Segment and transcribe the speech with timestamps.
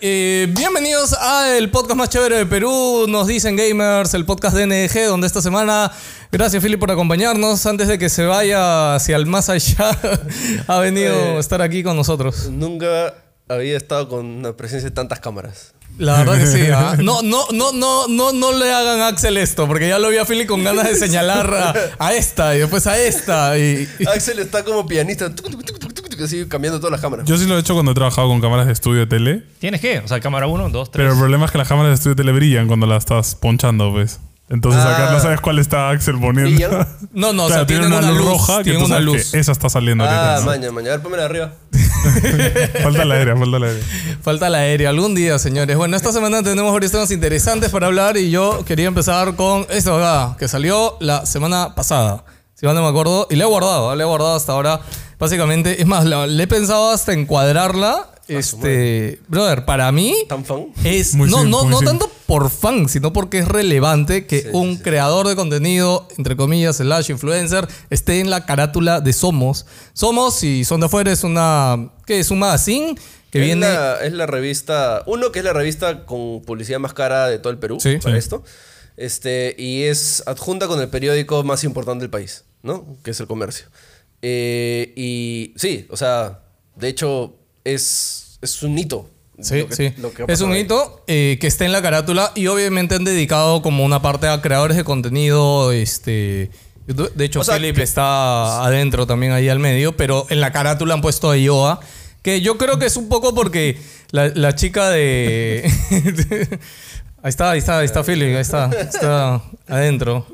[0.00, 5.06] Eh, bienvenidos al podcast más chévere de Perú, nos dicen gamers, el podcast de NG,
[5.08, 5.90] donde esta semana,
[6.30, 9.98] gracias Philip por acompañarnos, antes de que se vaya hacia el más allá,
[10.66, 12.50] ha venido a estar aquí con nosotros.
[12.50, 13.14] Nunca
[13.48, 15.72] había estado con la presencia de tantas cámaras.
[15.96, 16.94] La verdad que sí, ¿ah?
[17.02, 20.18] No, no, no, no, no, no le hagan a Axel esto, porque ya lo vi
[20.18, 23.56] a Philip con ganas de señalar a, a esta y después a esta.
[23.56, 25.32] Y, y- Axel está como pianista,
[26.16, 27.26] tuc, así cambiando todas las cámaras.
[27.26, 29.42] Yo sí lo he hecho cuando he trabajado con cámaras de estudio de tele.
[29.58, 29.98] ¿Tienes que?
[30.00, 31.02] O sea, cámara 1, 2, 3.
[31.02, 33.34] Pero el problema es que las cámaras de estudio de tele brillan cuando las estás
[33.34, 34.20] ponchando, pues.
[34.48, 35.12] Entonces acá Ah.
[35.12, 36.50] no sabes cuál está Axel poniendo.
[36.50, 36.86] ¿Brillan?
[37.12, 39.30] No, no, o sea, tiene una, luz roja que tú una sabes luz.
[39.32, 40.40] que esa está saliendo Ah, ahorita.
[40.40, 40.46] ¿no?
[40.46, 40.88] maña, maña.
[40.88, 41.52] A ver, pónmela arriba.
[42.82, 43.82] Falta la aérea, falta la aérea.
[44.22, 45.76] Falta la aérea, algún día, señores.
[45.76, 49.96] Bueno, esta semana tenemos varios temas interesantes para hablar y yo quería empezar con esto
[49.96, 52.24] acá, que salió la semana pasada.
[52.54, 54.80] Si mal no me acuerdo, y le he guardado, le he guardado hasta ahora.
[55.18, 58.10] Básicamente, es más, la- le he pensado hasta encuadrarla.
[58.28, 60.66] Este, brother, para mí ¿Tan fan?
[60.82, 61.86] es Muy no, sim- no, muy no sim.
[61.86, 66.78] tanto por fan, sino porque es relevante que Sí, un creador de contenido, entre comillas,
[66.78, 69.64] slash influencer, esté en la carátula de Somos.
[69.92, 71.90] Somos, si son de afuera, es una.
[72.04, 72.18] ¿Qué?
[72.18, 72.96] Es un magazine
[73.30, 73.68] que es, viene.
[73.68, 77.52] la, es la revista, uno que es la revista con publicidad más cara de todo
[77.52, 77.98] el Perú, Sí.
[78.02, 78.18] para Sí.
[78.18, 78.42] esto.
[78.96, 82.96] Este, y es adjunta con el periódico más importante del país, ¿no?
[83.04, 83.66] Que es el comercio.
[84.28, 86.40] Eh, y sí, o sea,
[86.74, 89.08] de hecho, es, es un hito.
[89.40, 89.92] Sí, lo que- sí.
[89.98, 93.04] lo que ha es un hito eh, que esté en la carátula y obviamente han
[93.04, 95.70] dedicado como una parte a creadores de contenido.
[95.70, 96.50] Este,
[96.88, 101.30] de hecho, que- está adentro también ahí al medio, pero en la carátula han puesto
[101.30, 101.78] a Ioa.
[102.22, 103.78] Que yo creo que es un poco porque
[104.10, 105.70] la, la chica de.
[107.22, 110.26] ahí está, ahí está, ahí está Philip, ahí está, está adentro.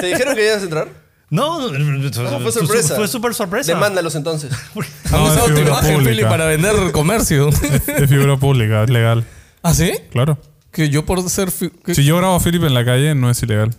[0.00, 1.05] ¿Te dijeron que ibas a entrar?
[1.28, 2.94] No, no, fue sorpresa.
[2.94, 3.74] Fue súper sorpresa.
[3.74, 4.52] Demándalos entonces.
[5.10, 6.10] Han No, es usado tu figura imagen, pública.
[6.10, 7.48] Philip, para vender comercio.
[7.86, 9.24] Es figura pública, es legal.
[9.62, 9.92] ¿Ah, sí?
[10.10, 10.38] Claro.
[10.70, 11.50] Que yo por ser.
[11.50, 13.74] Si yo grabo a Philip en la calle, no es ilegal.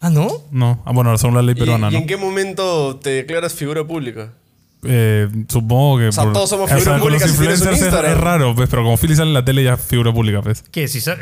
[0.00, 0.28] Ah, ¿no?
[0.50, 0.82] No.
[0.86, 1.98] Ah, bueno, según la ley ¿Y, peruana, y ¿no?
[1.98, 4.32] en qué momento te declaras figura pública?
[4.82, 6.10] Eh, supongo que.
[6.12, 8.96] sea, todos somos figuras con los públicas si influencers es, es raro, pues, pero como
[8.96, 10.62] Philip sale en la tele ya es figura pública, pues.
[10.70, 10.88] ¿Qué?
[10.88, 11.18] Si sa-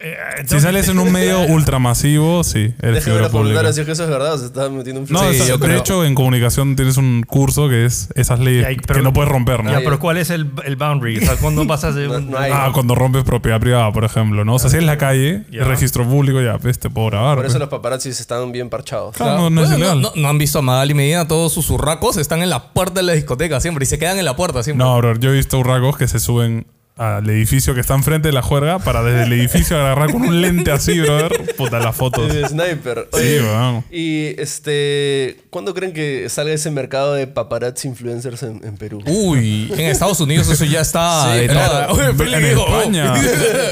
[0.00, 3.60] eh, eh, Si sales en un medio ultramasivo, sí, eres Déjame comentar pública.
[3.68, 5.66] así que eso es verdad o se está metiendo un No, Sí, esa- yo de
[5.66, 5.78] creo.
[5.80, 9.70] hecho, en comunicación tienes un curso que es esas leyes que no puedes romper, ¿no?
[9.72, 11.18] Ya, pero ¿cuál es el, el boundary?
[11.18, 12.30] O sea, ¿cuándo pasas de un...
[12.30, 12.52] no hay.
[12.54, 14.54] Ah, cuando rompes propiedad privada, por ejemplo, ¿no?
[14.54, 15.62] O sea, si es en la calle, Ya.
[15.62, 17.36] el registro público, ya, pues te puedo grabar.
[17.36, 17.60] Por eso pues.
[17.60, 19.16] los paparazzis están bien parchados.
[19.16, 20.00] Claro, no, no es Bueno, ilegal.
[20.02, 23.06] no, no han visto a Magali Medina, todos sus urracos están en la puerta de
[23.06, 24.84] la discoteca siempre y se quedan en la puerta siempre.
[24.84, 26.66] No, bro, yo he visto urracos que se suben
[26.98, 30.40] al edificio que está enfrente de la juerga para desde el edificio agarrar con un
[30.40, 31.54] lente así, brother.
[31.56, 32.32] Puta, las fotos.
[32.32, 33.08] De sniper.
[33.12, 33.84] Sí, Oye, weón.
[33.90, 39.00] Y este, ¿cuándo creen que salga ese mercado de paparazzi influencers en, en Perú?
[39.06, 41.94] Uy, en Estados Unidos eso ya está Sí, de claro.
[41.94, 42.06] Oye,
[42.50, 42.66] En oh.
[42.66, 43.14] España.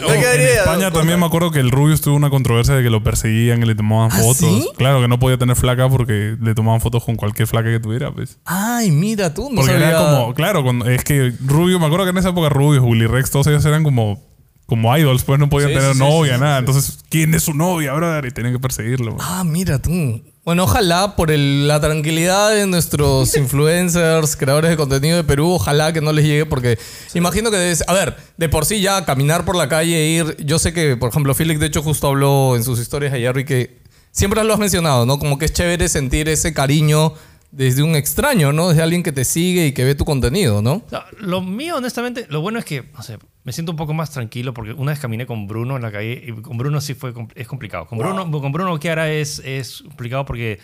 [0.02, 3.02] No en España también me acuerdo que el Rubius tuvo una controversia de que lo
[3.02, 4.36] perseguían y le tomaban ¿Ah, fotos.
[4.38, 4.68] sí?
[4.76, 8.10] Claro, que no podía tener flaca porque le tomaban fotos con cualquier flaca que tuviera,
[8.12, 8.38] pues.
[8.44, 9.88] Ay, mira tú, no Porque sabía.
[9.90, 13.06] era como, claro, cuando, es que Rubio, me acuerdo que en esa época Rubius, Willy
[13.16, 14.22] Rex, todos ellos eran como,
[14.66, 16.58] como idols, pues no podían Sí, tener sí, sí, novia, sí, nada.
[16.58, 18.24] Entonces, ¿quién es su novia, brother?
[18.26, 19.16] Y tenían que perseguirlo.
[19.16, 19.26] pues.
[19.28, 20.22] Ah, mira tú.
[20.44, 25.92] Bueno, ojalá por el- la tranquilidad de nuestros influencers, creadores de contenido de Perú, ojalá
[25.92, 26.78] que no les llegue porque
[27.14, 30.36] imagino que debes, a ver, de por sí ya caminar por la calle e ir,
[30.44, 33.44] yo sé que, por ejemplo, Felix de hecho justo habló en sus historias ayer y
[33.44, 33.78] que
[34.12, 35.18] siempre lo has mencionado, ¿no?
[35.18, 37.12] Como que es chévere sentir ese cariño
[37.56, 38.68] desde un extraño, ¿no?
[38.68, 40.74] Desde alguien que te sigue y que ve tu contenido, ¿no?
[40.74, 43.94] O sea, lo mío, honestamente, lo bueno es que, no sé, me siento un poco
[43.94, 46.94] más tranquilo porque una vez caminé con Bruno en la calle y con Bruno sí
[46.94, 47.86] fue, compl- es complicado.
[47.86, 50.58] Con Bruno, con Bruno Kiara es, es complicado porque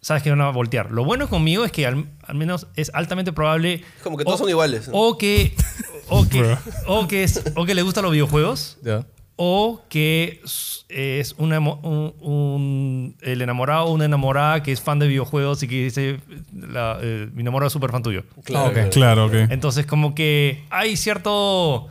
[0.00, 0.92] sabes que van a voltear.
[0.92, 3.82] Lo bueno conmigo es que al, al menos es altamente probable...
[4.04, 4.94] Como que todos son iguales, ¿no?
[4.94, 5.56] O que,
[6.08, 6.56] o que,
[6.86, 9.04] o que, es- o que le gustan los videojuegos Ya.
[9.40, 10.40] O que
[10.88, 15.68] es una un, un- el enamorado o una enamorada que es fan de videojuegos y
[15.68, 16.18] que dice
[16.52, 18.24] la, eh, mi enamorado es súper fan tuyo.
[18.54, 18.90] Ah, ok.
[18.90, 19.30] Claro.
[19.32, 21.88] Entonces, como que hay cierto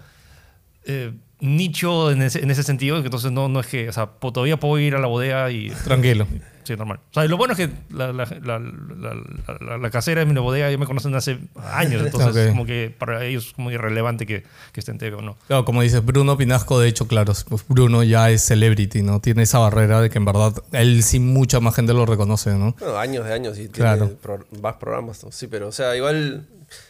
[0.85, 4.07] eh, nicho en ese, en ese sentido, que entonces no, no es que, o sea,
[4.07, 5.69] todavía puedo ir a la bodega y...
[5.85, 6.27] Tranquilo.
[6.67, 6.99] Sí, normal.
[7.11, 10.37] O sea, lo bueno es que la, la, la, la- la- la casera de mi
[10.37, 11.39] bodega ya me conocen hace
[11.71, 12.49] años, entonces Ok.
[12.51, 14.43] como que para ellos es muy irrelevante que,
[14.73, 15.37] que esté en TV o no.
[15.47, 19.21] Claro, como dices, Bruno Pinasco, de hecho, claro, pues Bruno ya es celebrity, ¿no?
[19.21, 22.75] Tiene esa barrera de que en verdad él sí mucha más gente lo reconoce, ¿no?
[22.79, 24.11] Bueno, años de años y tiene Claro.
[24.21, 25.23] pro- más programas.
[25.23, 25.31] ¿no?
[25.31, 26.47] Sí, pero o sea, igual,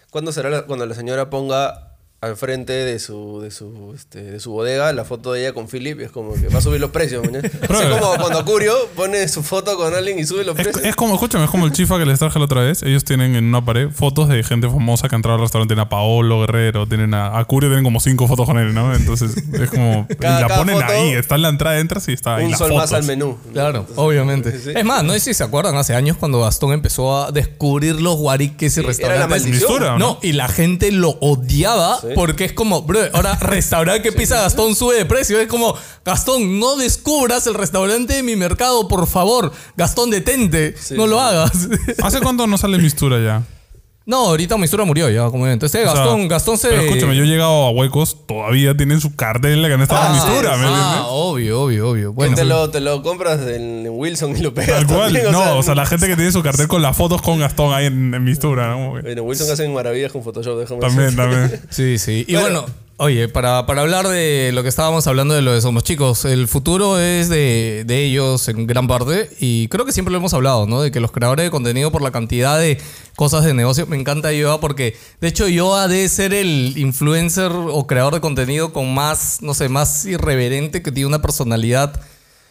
[0.09, 1.86] ¿cuándo será la- cuando la señora ponga
[2.19, 5.67] al frente de su, de su, este, de su bodega la foto de ella con
[5.67, 7.23] Philip y es como que va a subir los precios.
[7.23, 7.47] mañana.
[7.47, 10.83] Es como cuando Curio pone su foto con alguien y sube los precios.
[10.83, 12.81] es como, escúchame, es como el chifa que les traje la otra vez.
[12.81, 15.73] Ellos tienen en una pared fotos de gente famosa que ha entrado al restaurante.
[15.75, 18.95] Tienen a Paolo Guerrero, tienen a, a Curio, tienen como cinco fotos con él, ¿no?
[18.95, 20.07] Entonces es como.
[20.19, 22.45] Cada- y la ponen foto, ahí, está en la entrada, entras y está ahí.
[22.45, 22.93] un las sol más fotos.
[22.93, 23.37] al menú.
[23.53, 24.59] Claro, Entonces, obviamente.
[24.59, 24.71] sí.
[24.75, 28.15] Es más, no sé si se acuerdan, hace años cuando Gastón empezó a descubrir los
[28.15, 29.29] guariques y Sí, era la restaurantes.
[29.29, 29.69] maldición.
[29.69, 29.99] Mistura, ¿no?
[29.99, 32.06] No, y la gente lo odiaba Sí.
[32.15, 35.39] Porque es como, bro, ahora restaurante que pisa Gastón sube de precio.
[35.39, 35.75] Es como,
[36.05, 39.51] Gastón, no descubras el restaurante de mi mercado, por favor.
[39.75, 41.09] Gastón, detente, no sí.
[41.09, 41.67] lo hagas.
[42.03, 43.56] ¿Hace cuánto no sale mistura ya?
[44.07, 46.69] No, ahorita Mistura murió ya, como entonces O sea, Gastón, Gastón se...
[46.69, 50.03] Pero escúchame, yo he llegado a Huecos, todavía tienen su cartel de que no está
[50.03, 52.13] Ah, en mistura, sí, ¿me Ah, obvio, obvio, obvio.
[52.13, 54.77] Bueno, te, lo, te lo compras en en Wilson y lo pegas.
[54.77, 55.13] Tal cual.
[55.13, 57.73] también, no, o sea, la gente que tiene su cartel con las fotos con Gastón
[57.73, 58.91] ahí en, en mistura, ¿no?
[59.01, 61.61] Bueno, Wilson hacen maravillas con Photoshop, déjame También, también.
[61.69, 62.25] Sí, sí.
[62.27, 62.61] Y Bueno.
[62.61, 66.25] bueno, oye, para, para hablar de lo que estábamos hablando de lo de Somos Chicos,
[66.25, 70.33] el futuro es de, de ellos en gran parte y creo que siempre lo hemos
[70.33, 70.81] hablado, ¿no?
[70.81, 72.79] De que los creadores de contenido por la cantidad de
[73.15, 77.87] cosas de negocio, me encanta Yoa porque de hecho Yoa debe ser el influencer o
[77.87, 82.01] creador de contenido con más, no sé, más irreverente, que tiene una personalidad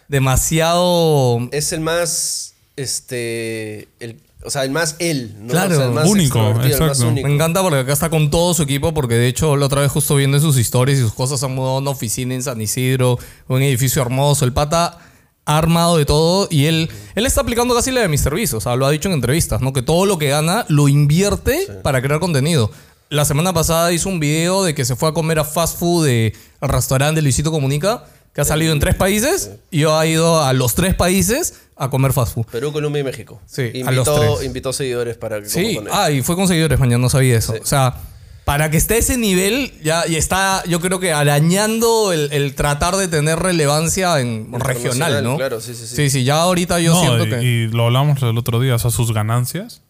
[0.08, 1.48] demasiado...
[1.50, 5.48] Es el más, este, el, o sea, el más él, ¿no?
[5.48, 7.08] Claro, O sea, el más único, extrovertido, el más exacto.
[7.12, 7.28] único.
[7.28, 9.90] Me encanta porque acá está con todo su equipo, porque de hecho la otra vez
[9.90, 13.18] justo viendo sus historias y sus cosas han mudado a una oficina en San Isidro,
[13.48, 14.44] un edificio hermoso.
[14.44, 14.98] El pata
[15.44, 18.60] ha armado de todo y él, él está aplicando casi la de mis servicios, o
[18.60, 19.72] sea, lo ha dicho en entrevistas, ¿no?
[19.72, 22.70] Que todo lo que gana lo invierte para crear contenido.
[23.08, 26.06] La semana pasada hizo un video de que se fue a comer a fast food
[26.06, 28.04] de, al restaurante de Luisito Comunica,
[28.36, 31.90] que ha salido en tres países, y yo ha ido a los tres países a
[31.90, 32.44] comer fast food.
[32.46, 33.40] Perú, Colombia y México.
[33.46, 34.46] Sí, a los invitó, tres.
[34.46, 35.92] invitó seguidores para que Sí, coman con él.
[35.92, 37.54] ah, y fue con seguidores, mañana no sabía eso.
[37.60, 37.96] O sea,
[38.44, 42.54] para que esté a ese nivel, ya y está, yo creo que arañando el, el
[42.54, 45.36] tratar de tener relevancia en regional, ¿no?
[45.36, 45.96] claro, sí, sí, sí.
[45.96, 47.42] Sí, sí, ya ahorita yo No, siento y, que.
[47.42, 49.82] y lo hablamos el otro día, o sea, sus ganancias,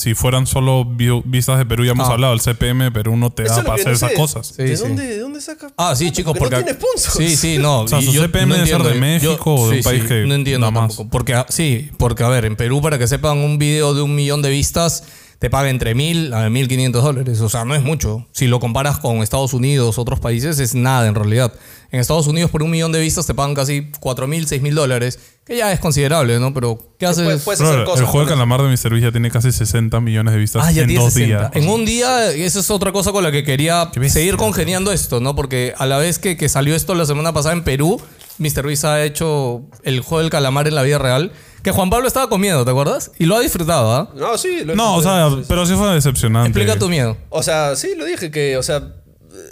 [0.00, 2.12] si fueran solo vi- vistas de Perú, ya hemos Ah.
[2.12, 4.16] hablado, el CPM de Perú no te Eso da para hacer no esas sé.
[4.16, 4.46] cosas.
[4.56, 4.82] Sí, ¿De, sí.
[4.82, 5.70] Dónde, ¿De dónde saca?
[5.76, 6.56] Ah, sí, chicos, porque.
[6.56, 7.14] no tiene sponsors.
[7.16, 7.80] Sí, sí, no.
[7.82, 10.04] O sea, y su yo CPM debe ser de entiendo, México o de un país
[10.04, 10.88] que No entiendo más.
[10.88, 11.10] tampoco.
[11.10, 14.14] Porque, ah, sí, porque, a ver, en Perú, para que sepan, un video de un
[14.14, 15.04] millón de vistas
[15.40, 17.40] te paga entre mil a mil quinientos dólares.
[17.40, 18.26] O sea, no es mucho.
[18.30, 21.52] Si lo comparas con Estados Unidos, otros países, es nada en realidad.
[21.90, 24.74] En Estados Unidos, por un millón de vistas, te pagan casi cuatro mil, seis mil
[24.76, 25.18] dólares.
[25.44, 26.54] Que ya es considerable, ¿no?
[26.54, 27.24] Pero, ¿qué haces?
[27.24, 28.90] puedes- puedes Bro, hacer el cosas juego de calamar de Mr.
[28.90, 31.48] Beast ya tiene casi 60 millones de vistas Ah, ya en tiene dos 60.
[31.48, 31.50] días.
[31.64, 35.34] En un día, esa es otra cosa con la que quería seguir congeniando esto, ¿no?
[35.34, 38.00] Porque a la vez que, que salió esto la semana pasada en Perú,
[38.38, 38.66] Mr.
[38.66, 41.32] Beast ha hecho el juego del calamar en la vida real.
[41.62, 43.10] Que Juan Pablo estaba comiendo, ¿te acuerdas?
[43.18, 44.10] Y lo ha disfrutado, ¿ah?
[44.14, 44.64] No, sí.
[44.64, 45.44] lo- No, o sea, sí, sí.
[45.48, 46.48] pero sí fue decepcionante.
[46.48, 47.16] Explica tu miedo.
[47.28, 48.94] O sea, sí, lo dije que, o sea,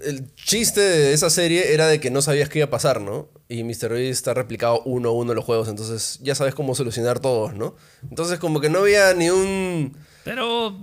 [0.05, 3.29] el chiste de esa serie era de que no sabías qué iba a pasar, ¿no?
[3.49, 3.91] Y Mr.
[3.91, 7.77] Beast está replicado uno a uno los juegos, entonces ya sabes cómo solucionar todos, ¿no?
[8.11, 9.97] Entonces como que no había ni un...
[10.25, 10.77] Pero,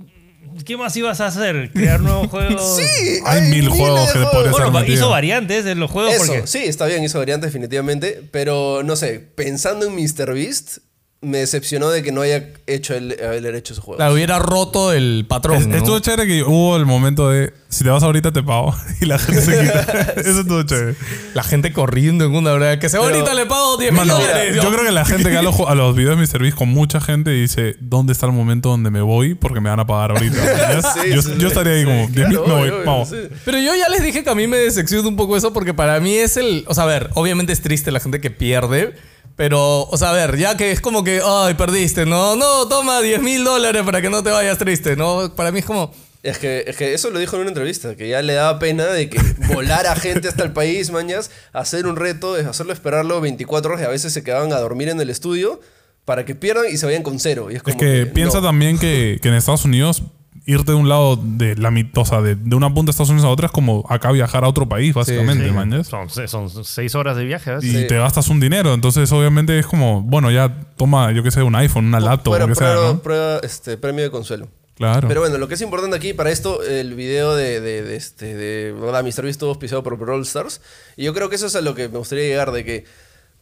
[0.66, 1.72] ¿qué más ibas a hacer?
[1.74, 2.78] ¿Crear nuevos juegos?
[2.78, 4.32] Sí, Hay mil juegos de que juegos.
[4.34, 5.10] podrías Bueno, haber hizo metido.
[5.10, 6.48] variantes en los juegos Eso, porque...
[6.48, 10.34] sí, está bien, hizo variantes definitivamente, pero no sé, pensando en Mr.
[10.34, 10.78] Beast,
[11.26, 14.00] me decepcionó de que no haya hecho el, haber hecho su juego.
[14.00, 15.58] La hubiera roto el patrón.
[15.58, 15.76] Es- ¿no?
[15.76, 19.20] Estuvo chévere que hubo el momento de si te vas ahorita te pago y la
[19.20, 19.82] gente se quita.
[20.16, 20.96] Eso estuvo chévere.
[21.34, 22.80] La gente corriendo en una hora.
[22.80, 24.56] Que se va ahorita le pago 10 mil dólares.
[24.56, 26.42] yo creo que la gente que a los, a los videos de Mr.
[26.42, 29.34] Beast con mucha gente dice ¿Dónde está el momento donde me voy?
[29.36, 30.36] Porque me van a pagar ahorita.
[30.76, 31.46] Yo, sí, yo sí.
[31.46, 33.10] estaría ahí como, Sí, 10 mil, claro, me voy, obvio, obvio, vamos.
[33.10, 33.16] sí.
[33.44, 36.00] Pero yo ya les dije que a mí me decepciona un poco eso porque para
[36.00, 36.64] mí es el...
[36.68, 38.94] O sea, a ver, obviamente es triste la gente que pierde.
[39.36, 43.02] Pero, o sea, a ver, ya que es como que, ay, perdiste, no, no, toma
[43.02, 45.34] 10 mil dólares para que no te vayas triste, ¿no?
[45.36, 45.94] Para mí es como...
[46.24, 48.86] Es que, es que eso lo dijo en una entrevista, que ya le daba pena
[48.86, 49.20] de que
[49.54, 53.84] volar a gente hasta el país, mañas, hacer un reto, es hacerlo esperarlo 24 horas
[53.84, 55.60] y a veces se quedaban a dormir en el estudio
[56.04, 57.50] para que pierdan y se vayan con cero.
[57.52, 58.48] Y es, Es como que piensa no.
[58.48, 60.02] también que, que en Estados Unidos
[60.48, 63.26] irte de un lado de la o sea, de, de una punta de Estados Unidos
[63.26, 65.52] a otra es como acá viajar a otro país, básicamente, Sí.
[65.52, 65.88] mañas.
[65.88, 67.52] Son, son seis horas de viaje.
[67.56, 67.64] ¿ves?
[67.64, 67.88] Y Sí.
[67.88, 68.74] te gastas un dinero.
[68.74, 72.46] Entonces, obviamente, es como, bueno, ya toma, yo qué sé, un iPhone, una laptop, Fuera
[72.46, 73.00] lo que sea, prueba, ¿no?
[73.02, 74.48] prueba, este, premio de consuelo.
[74.76, 75.08] Claro.
[75.08, 78.36] Pero bueno, lo que es importante aquí para esto, el video de, de, de este,
[78.36, 79.04] de ¿verdad?
[79.04, 79.24] Mr.
[79.24, 80.60] Beast estuvo auspiciado por Brawl Stars.
[80.98, 82.84] Y yo creo que eso es a lo que me gustaría llegar, de que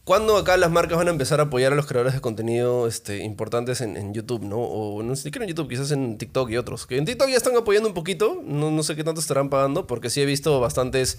[0.04, 3.18] cuando acá las marcas van a empezar a apoyar a los creadores de contenido este,
[3.24, 4.58] importantes en, en YouTube, ¿no?
[4.58, 6.86] O no sé siquiera en YouTube, quizás en TikTok y otros.
[6.86, 9.86] Que en TikTok ya están apoyando un poquito, no, no sé qué tanto estarán pagando,
[9.86, 11.18] porque sí he visto bastantes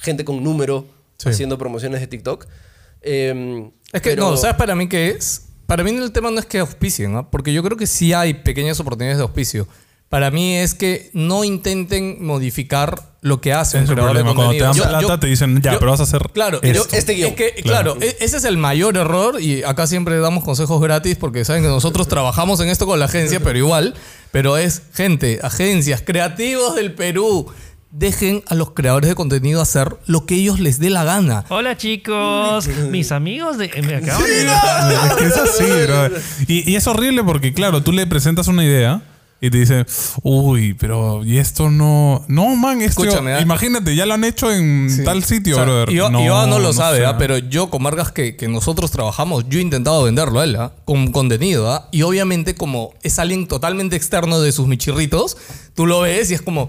[0.00, 1.28] gente con número Sí.
[1.28, 2.46] haciendo promociones de TikTok.
[3.00, 5.46] Em, Es que, pero- no, ¿sabes para mí qué es?
[5.66, 7.30] Para mí el tema no es que auspicien, ¿no?
[7.30, 9.66] Porque yo creo que sí hay pequeñas oportunidades de auspicio.
[10.14, 14.32] Para mí es que no intenten modificar lo que hace un Es de problema.
[14.32, 14.72] Cuando te dan.
[14.72, 16.86] Yo- plata yo- te dicen, ya, yo- pero vas a hacer Claro, esto.
[16.96, 17.30] este guion.
[17.30, 21.16] es que, claro, e- ese es el mayor error y acá siempre damos consejos gratis
[21.16, 23.94] porque saben que nosotros trabajamos en esto con la agencia, pero igual,
[24.30, 27.48] pero es gente, agencias, creativos del Perú.
[27.90, 31.44] Dejen a los creadores de contenido hacer lo que ellos les dé la gana.
[31.48, 33.68] Hola chicos, mis amigos de...
[33.84, 34.42] Me acaban de...
[35.08, 36.08] Es que es así, bro.
[36.46, 39.02] Y, y es horrible porque, claro, tú le presentas una idea
[39.40, 39.84] y te dice,
[40.22, 42.24] uy, pero y esto no.
[42.28, 43.02] No, man, esto.
[43.04, 43.40] Escúchame, ¿ah?
[43.40, 45.04] imagínate, ya lo han hecho en Sí.
[45.04, 45.92] tal sitio, O sea, brother.
[46.10, 47.04] No lo sabe.
[47.04, 47.18] ¿ah?
[47.18, 50.72] pero yo con marcas que, que nosotros trabajamos, yo he intentado venderlo a él, ¿ah?
[50.86, 51.70] con contenido.
[51.70, 51.88] ¿ah?
[51.92, 55.36] Y obviamente como es alguien totalmente externo de sus michirritos,
[55.74, 56.68] tú lo ves y es como...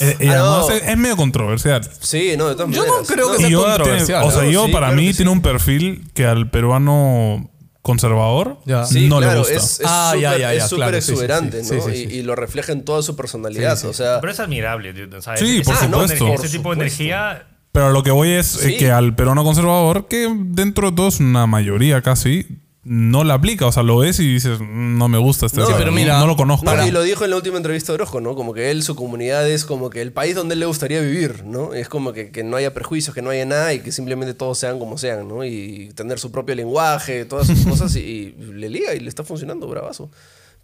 [0.00, 1.88] Eh, y además es, es medio controversial.
[2.00, 3.08] Sí, no, de todas Yo no maneras.
[3.08, 5.36] creo que sea controversial, tiene- o sea, yo Sí, para mí tiene sí.
[5.36, 7.48] un perfil que al peruano
[7.82, 8.84] conservador Ya.
[8.86, 9.54] Sí, no claro, le gusta.
[9.54, 11.82] es es Ah, súper ya, ya, ya, es súper claro, sí, sí, exuberante, sí, ¿no?
[11.82, 12.14] sí, sí, Y- sí.
[12.16, 13.74] Y, lo refleja en toda su personalidad.
[13.76, 13.86] Sí, sí.
[13.88, 14.92] O sea, Pero es admirable.
[14.92, 16.24] dude, o sea, Sí, ese- por ese tipo de supuesto.
[16.24, 17.46] energía- Por Ese tipo de energía...
[17.72, 21.20] Pero lo que voy es eh, que al peruano conservador, que dentro de todo es
[21.20, 22.46] una mayoría casi,
[22.84, 23.66] no la aplica.
[23.66, 26.26] O sea, lo ves y dices, "Mm, no me gusta este No, pero mira, no
[26.26, 26.64] lo conozco.
[26.64, 28.34] No, y lo dijo en la última entrevista de Orozco, ¿no?
[28.34, 31.44] Como que él, su comunidad es como que el país donde él le gustaría vivir,
[31.44, 31.74] ¿no?
[31.74, 34.58] Es como que, que no haya prejuicios, que no haya nada y que simplemente todos
[34.58, 35.44] sean como sean, ¿no?
[35.44, 39.22] Y tener su propio lenguaje, todas sus cosas y, y le liga y le está
[39.22, 40.10] funcionando, bravazo.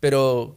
[0.01, 0.57] Pero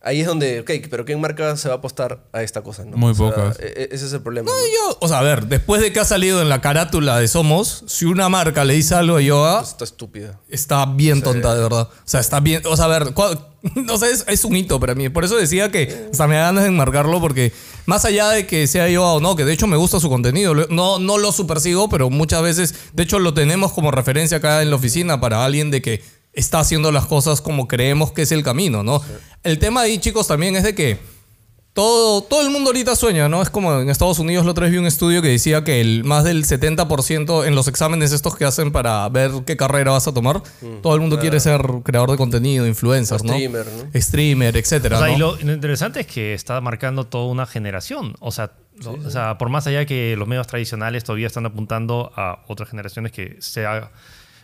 [0.00, 2.96] ahí es donde, ok, pero ¿qué marca se va a apostar a esta cosa, no?
[2.96, 3.58] Muy O sea, pocas.
[3.60, 4.50] e- e- ese es el problema.
[4.50, 4.56] ¿no?
[4.90, 7.84] Yo, o sea, a ver, después de que ha salido en la carátula de Somos,
[7.86, 10.40] si una marca le dice algo a Yoa, Está estúpida.
[10.48, 11.88] está bien tonta, de verdad.
[11.90, 12.62] O sea, está bien.
[12.66, 13.44] O sea, a ver, cua-
[13.90, 15.08] o sea, es, es un hito para mí.
[15.08, 17.52] Por eso decía que hasta me da ganas de enmarcarlo, porque
[17.86, 20.54] más allá de que sea yo o no, que de hecho me gusta su contenido,
[20.70, 24.70] no, no lo supersigo, pero muchas veces, de hecho, lo tenemos como referencia acá en
[24.70, 26.02] la oficina para alguien de que
[26.38, 29.02] está haciendo las cosas como creemos que es el camino, ¿no?
[29.42, 30.98] El tema ahí, chicos, también es de que
[31.72, 33.40] todo, todo el mundo ahorita sueña, ¿no?
[33.40, 36.02] Es como en Estados Unidos, la otra vez vi un estudio que decía que el,
[36.02, 40.12] más del 70% en los exámenes estos que hacen para ver qué carrera vas a
[40.12, 40.42] tomar,
[40.82, 43.32] todo el mundo quiere ser creador de contenido, influencer, ¿no?
[43.32, 44.00] Streamer, ¿no?
[44.00, 45.14] Streamer, etcétera, O sea, ¿no?
[45.14, 48.14] y lo, lo interesante es que está marcando toda una generación.
[48.18, 48.50] O sea,
[48.82, 52.70] lo- o sea, por más allá que los medios tradicionales todavía están apuntando a otras
[52.70, 53.92] generaciones que, sea,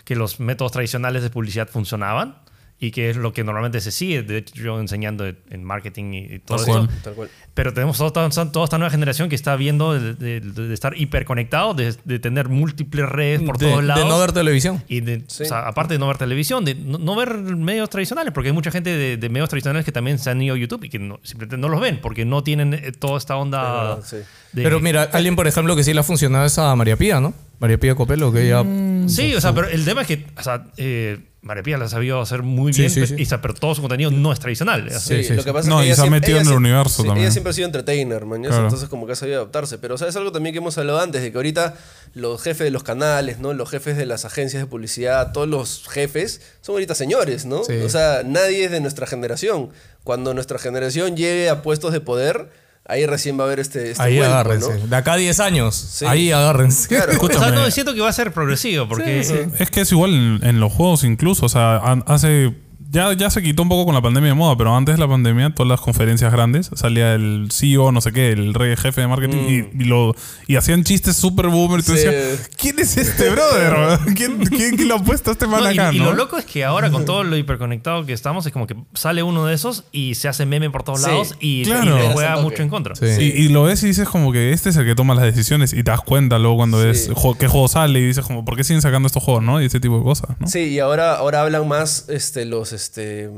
[0.04, 2.36] que los métodos tradicionales de publicidad funcionaban
[2.80, 6.18] y que es lo que normalmente se sigue, de hecho yo enseñando en marketing y,
[6.34, 6.78] y todo Tal eso.
[6.86, 7.00] cual.
[7.02, 7.28] Tal cual.
[7.54, 11.94] Pero tenemos toda, esta nueva generación que está viendo de, de- de estar hiperconectado, de,
[12.04, 14.08] de tener múltiples redes por de, todos de lados.
[14.08, 14.82] no ver televisión.
[14.88, 15.44] Y de, Sí.
[15.44, 18.54] o sea, aparte de no ver televisión, de no, no ver medios tradicionales, porque hay
[18.54, 20.98] mucha gente de, de medios tradicionales que también se han ido a YouTube y que
[20.98, 24.00] no- simplemente no los ven, porque no tienen eh, toda esta onda.
[24.02, 24.16] Sí.
[24.52, 27.20] de- Pero mira, alguien, por ejemplo, que sí le ha funcionado es a María Pía,
[27.20, 27.32] ¿no?
[27.60, 28.62] María Pía Copelo, que ella...
[29.08, 31.88] Sí, o sea, pero el tema es que, o sea, eh, María Pía la ha
[31.88, 33.14] sabido hacer muy Sí, bien, sí, sí.
[33.18, 34.90] y, o sea, pero todo su contenido no es tradicional.
[34.90, 35.44] Sí, sí, lo sí.
[35.46, 37.26] que pasa No, es que y ella se ha metido en el universo sí, también.
[37.26, 38.42] Ella siempre ha sido entertainer, man.
[38.42, 38.64] Claro.
[38.64, 39.76] Entonces, como que ha sabido adaptarse.
[39.78, 41.20] Pero, ¿sabes algo también que hemos hablado antes?
[41.22, 41.74] De que ahorita
[42.14, 43.52] los jefes de los canales, ¿no?
[43.52, 47.62] Los jefes de las agencias de publicidad, todos los jefes son ahorita señores, ¿no?
[47.62, 47.74] Sí.
[47.84, 49.68] O sea, nadie es de nuestra generación.
[50.02, 52.48] Cuando nuestra generación llegue a puestos de poder,
[52.86, 54.78] ahí recién va a haber este, este ahí vuelco, agárrense.
[54.78, 54.86] ¿no?
[54.86, 56.88] De acá a 10 años, ahí agárrense.
[56.88, 57.12] Claro.
[57.20, 59.20] o sea, no, siento que va a ser progresivo, porque
[59.58, 61.46] Es que es igual en, los juegos incluso.
[61.46, 61.76] O sea,
[62.06, 62.54] hace...
[62.94, 65.08] Ya, ya se quitó un poco con la pandemia de moda, pero antes de la
[65.08, 69.08] pandemia, todas las conferencias grandes, salía el CEO, no sé qué, el rey jefe de
[69.08, 70.14] marketing, y, y lo,
[70.46, 71.80] y hacían chistes super boomer.
[71.80, 71.96] Y tú Mm.
[71.96, 72.04] Sí.
[72.04, 73.98] decías, ¿quién es este brother?
[74.14, 75.92] ¿Quién, quién, quién lo ha puesto a este man No, y, acá?
[75.92, 76.04] y no?
[76.06, 79.22] lo loco es que ahora con todo lo hiperconectado que estamos, es como que sale
[79.22, 81.98] uno de esos y se hace meme por todos Sí, lados y, claro.
[81.98, 82.94] y le juega mucho en contra.
[82.94, 83.06] Sí.
[83.18, 85.72] Y, y lo ves y dices como que este es el que toma las decisiones
[85.72, 86.86] y te das cuenta luego cuando Sí.
[86.86, 89.60] ves qué juego sale y dices como, ¿por qué siguen sacando estos juegos, no?
[89.60, 90.46] Y ese tipo de cosas, ¿no?
[90.46, 93.30] Sí, y ahora, ahora hablan más este, los, este,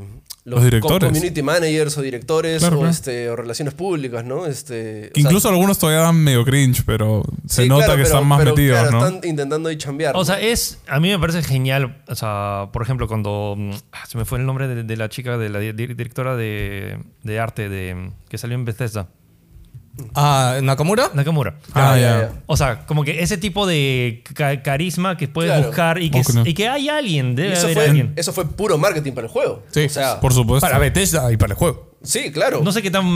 [0.44, 0.98] Los directores.
[1.08, 2.92] co- community managers o directores Claro, o, claro.
[2.92, 4.46] este, o relaciones públicas, ¿no?
[4.46, 7.96] Este, o Que sea, Incluso algunos todavía dan medio cringe, pero se sí, nota claro,
[7.98, 9.06] que pero- están más pero, metidos, claro, ¿no?
[9.06, 10.14] Están intentando ahí chambear.
[10.16, 10.24] O ¿no?
[10.24, 13.56] sea, es, a mí me parece genial, o sea, por ejemplo, cuando,
[13.92, 16.98] ah, se me fue el nombre de, de la chica, de la di- directora de,
[17.22, 19.08] de arte de, que salió en Bethesda,
[20.14, 21.10] Ah, ¿Nakamura?
[21.14, 21.54] Nakamura.
[21.72, 22.32] Ah, ya.
[22.46, 25.66] O sea, como que ese tipo de ca- carisma que puedes Claro.
[25.68, 28.12] buscar y que, y hay alguien, debe eso, haber fue, alguien.
[28.16, 29.62] eso fue puro marketing para el juego.
[29.70, 29.84] Sí.
[29.86, 30.66] O sea, Por supuesto.
[30.66, 31.85] Para Bethesda y para el juego.
[32.02, 32.60] Sí, claro.
[32.62, 33.06] No sé qué tan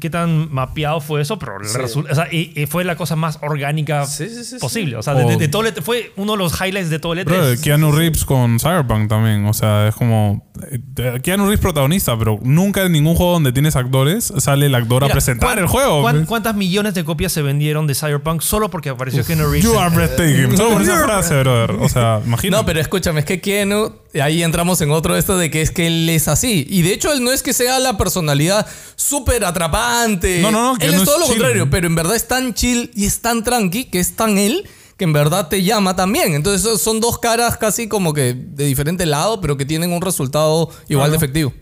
[0.00, 1.76] qué tan mapeado fue eso, pero el Sí.
[1.78, 4.92] resu- o sea, y, y fue la cosa más orgánica Sí, sí, sí, posible.
[4.92, 4.96] sí.
[4.96, 6.98] O sea, de, de- O- de todo el- E fue uno de los highlights de
[6.98, 7.60] todo el Bro, E3.
[7.60, 9.44] Keanu Reeves con Cyberpunk también.
[9.44, 10.50] O sea, es como.
[10.72, 15.04] eh, Keanu Reeves protagonista, pero nunca en ningún juego donde tienes actores sale el actor
[15.04, 16.00] a presentar ¿cuán- el juego.
[16.02, 19.62] cuán- ¿Cuántas millones de copias se vendieron de Cyberpunk solo porque apareció Keanu Reeves?
[19.64, 20.56] You are breathtaking.
[20.56, 21.72] Solo por esa frase, brother.
[21.72, 22.62] O sea, imagínate.
[22.62, 25.86] No, pero escúchame, es que Keanu, ahí entramos en otro esto de que es que
[25.86, 26.66] él es así.
[26.68, 28.66] Y de hecho, él no es que sea la personalidad
[28.96, 30.40] súper atrapante.
[30.40, 31.36] No, no, no, Él es todo es lo chill.
[31.36, 34.68] contrario, pero en verdad es tan chill y es tan tranqui que es tan él
[34.98, 36.34] que en verdad te llama también.
[36.34, 40.68] Entonces son- dos caras casi como que de diferente lado, pero que tienen un resultado
[40.88, 41.52] igual de efectivo.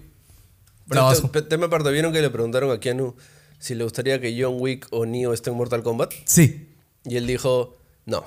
[0.87, 1.31] Bravazo.
[1.31, 3.15] te- tema aparte, ¿vieron que le preguntaron a Keanu
[3.61, 6.13] si le gustaría que John Wick o Neo estén en Mortal Kombat?
[6.25, 6.67] Sí.
[7.05, 7.77] Y él dijo,
[8.11, 8.25] no.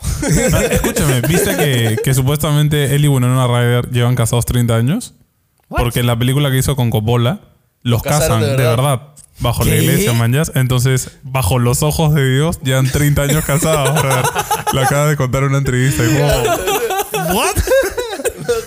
[0.53, 5.13] Ah, Escúchame, ¿viste que, que supuestamente él y Winona Ryder llevan casados 30 años?
[5.69, 5.81] What?
[5.81, 7.41] Porque en la película que hizo con Coppola,
[7.81, 9.01] los casaron casan de de verdad.
[9.39, 9.81] Bajo la ¿Qué?
[9.83, 10.51] iglesia, manjas.
[10.55, 13.93] Entonces, bajo los ojos de Dios, llevan 30 años casados.
[14.01, 14.25] brother.
[14.73, 16.03] Lo acaba de contar en una entrevista.
[16.03, 16.07] Y
[17.33, 17.55] ¿What?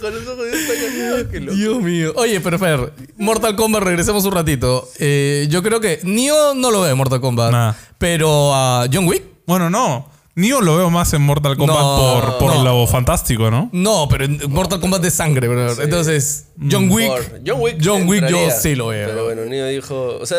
[0.00, 1.56] Con los ojos de Dios está cambiado, que loco.
[1.56, 2.12] Dios mío.
[2.16, 4.88] Oye, pero Fer, Mortal Kombat, regresemos un ratito.
[4.98, 7.52] Eh, yo creo que Neo no lo ve en Mortal Kombat.
[7.52, 7.72] Nah.
[7.98, 10.08] Pero a John Wick, Bueno, no.
[10.36, 12.62] Neo lo veo más en Mortal Kombat No, por, por no.
[12.62, 13.70] lo fantástico, ¿no?
[13.72, 15.82] no, pero en Mortal Kombat de sangre, bro.
[15.82, 17.08] Entonces, John Wick.
[17.08, 19.08] Por- John Wick, John Wick yo sí lo veo.
[19.08, 20.36] Pero bueno, Neo dijo, o sea,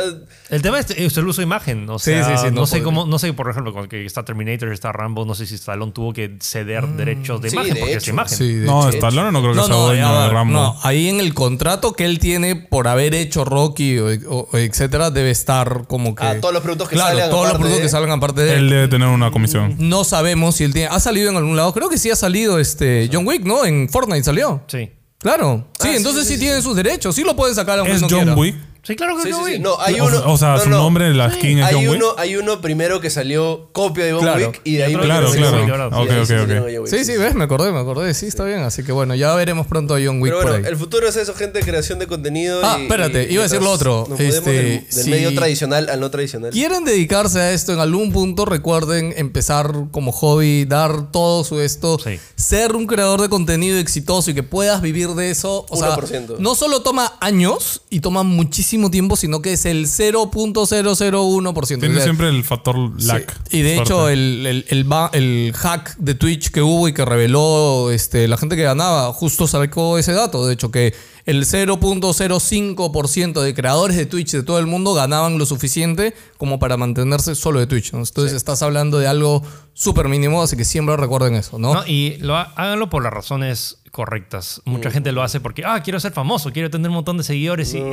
[0.50, 1.90] El tema es, es el uso de imagen.
[1.90, 4.06] O Sí, sea, sí, sí, no no, sé cómo, no sé, por ejemplo, con que
[4.06, 7.74] está Terminator, está Rambo, no sé si Stallone tuvo que ceder derechos de sí, imagen
[7.74, 8.12] de porque es hecho.
[8.12, 8.38] imagen.
[8.38, 8.98] Sí, de No, hecho.
[8.98, 10.54] Stallone no creo que No, sea no, dueño de Rambo.
[10.54, 14.58] no, ahí en el contrato que él tiene por haber hecho Rocky o, o- o
[14.60, 16.24] etcétera, debe estar como que.
[16.24, 18.54] Ah, todos los productos que claro, salgan todos los productos de- que salgan aparte de
[18.54, 18.60] él.
[18.60, 19.76] Él debe tener una comisión.
[19.88, 20.88] No sabemos si él tiene.
[20.90, 21.74] ¿Ha salido en algún lado?
[21.74, 23.66] Creo que sí ha salido este John Wick, ¿no?
[23.66, 24.62] En Fortnite salió.
[24.68, 24.92] Sí.
[25.20, 25.68] Claro.
[25.80, 27.16] Sí, Ah, sí, entonces sí, sí, sí, tienen sus derechos.
[27.16, 28.36] Sí lo pueden sacar aunque ¿Es no John quiera.
[28.36, 28.56] Wick?
[28.88, 29.50] Sí, claro que sí, no, sí, sí.
[29.50, 29.60] güey.
[29.60, 30.24] No, hay O- uno.
[30.32, 30.78] o sea, no, su no.
[30.78, 31.98] nombre de la skin es hay John Wick.
[31.98, 34.48] uno, hay uno primero que salió copia de John Claro.
[34.48, 35.66] Wick y de ahí Claro, claro.
[35.66, 35.88] claro.
[35.90, 36.88] Ok, ok, ok.
[36.88, 38.14] Sí, sí, ves, me acordé, me acordé.
[38.14, 38.60] Sí, está bien.
[38.62, 40.72] Así que bueno, ya veremos pronto a John Wick Pero por bueno, ahí.
[40.72, 42.62] el futuro es eso, gente, creación de contenido.
[42.64, 44.06] Ah, y- espérate, y iba a decir lo otro.
[44.10, 46.52] Nos Este, del, del si- medio tradicional al no tradicional.
[46.52, 48.46] ¿Quieren dedicarse a esto en algún punto?
[48.46, 52.20] Recuerden empezar como hobby, dar todo su esto, Sí.
[52.36, 55.66] ser un creador de contenido exitoso y que puedas vivir de eso.
[55.68, 56.36] O sea, 1%.
[56.40, 61.68] no solo toma años y toma muchísimo tiempo, sino que es el 0.001%.
[61.68, 63.26] Tiene O sea, siempre el factor lag.
[63.50, 63.58] Sí.
[63.58, 68.28] Y de hecho, el, el, el hack de Twitch que hubo y que reveló este,
[68.28, 70.46] la gente que ganaba, justo sacó ese dato.
[70.46, 70.94] De hecho, que
[71.26, 76.78] el 0.05% de creadores de Twitch de todo el mundo ganaban lo suficiente como para
[76.78, 77.92] mantenerse solo de Twitch.
[77.92, 78.00] ¿no?
[78.00, 79.44] Entonces, estás hablando de algo
[79.74, 81.74] súper mínimo, así que siempre recuerden eso, ¿no?
[81.74, 84.62] No, y lo, háganlo por las razones correctas.
[84.66, 87.74] Mucha gente lo hace porque, ah, quiero ser famoso, quiero tener un montón de seguidores.
[87.74, 87.84] Y.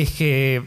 [0.00, 0.62] es que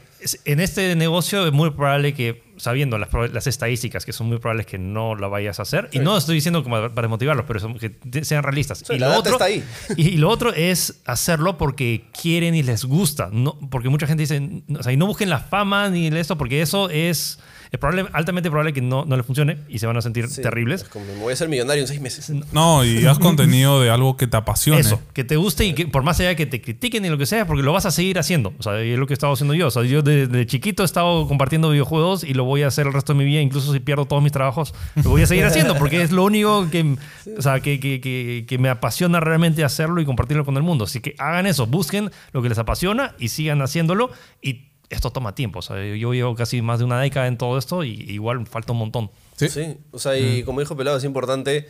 [0.46, 4.66] en este negocio es muy probable que, sabiendo las, las estadísticas, que son muy probables
[4.66, 7.78] que no lo vayas a hacer, y no estoy diciendo como para motivarlos, pero son-
[7.78, 8.84] que sean realistas.
[8.86, 9.64] Sí, y, la lo otro, está ahí.
[9.98, 13.30] y, y lo otro es hacerlo porque quieren y les gusta.
[13.32, 16.62] No, porque mucha gente dice, o sea, y no busquen la fama ni esto, porque
[16.62, 17.40] eso es,
[17.76, 20.42] es probable- altamente probable que no, no les funcione y se van a sentir Sí,
[20.42, 20.84] terribles.
[20.84, 22.32] es como, me voy a hacer millonario en seis meses.
[22.52, 24.80] No, y haz contenido de algo que te apasione.
[24.82, 27.26] Eso, que te guste y que por más allá que te critiquen y lo que
[27.26, 28.54] sea, porque lo vas a seguir haciendo.
[28.60, 29.68] O sea, y es lo que he estado haciendo yo.
[29.68, 32.94] O sea, yo desde chiquito he estado compartiendo videojuegos y lo voy a hacer el
[32.94, 35.76] resto de mi vida, incluso si pierdo todos mis trabajos, lo voy a seguir haciendo
[35.78, 36.96] porque es lo único que,
[37.38, 40.86] o sea, que, que- que- que me apasiona realmente hacerlo y compartirlo con el mundo.
[40.86, 44.10] Así que hagan eso, busquen lo que les apasiona y sigan haciéndolo.
[44.42, 45.60] Y esto toma tiempo.
[45.60, 48.72] O sea, yo llevo casi más de una década en todo esto y igual falta
[48.74, 49.12] un montón.
[49.38, 49.50] Sí.
[49.50, 49.78] Sí.
[49.92, 51.68] O sea, y como dijo Pelado, es importante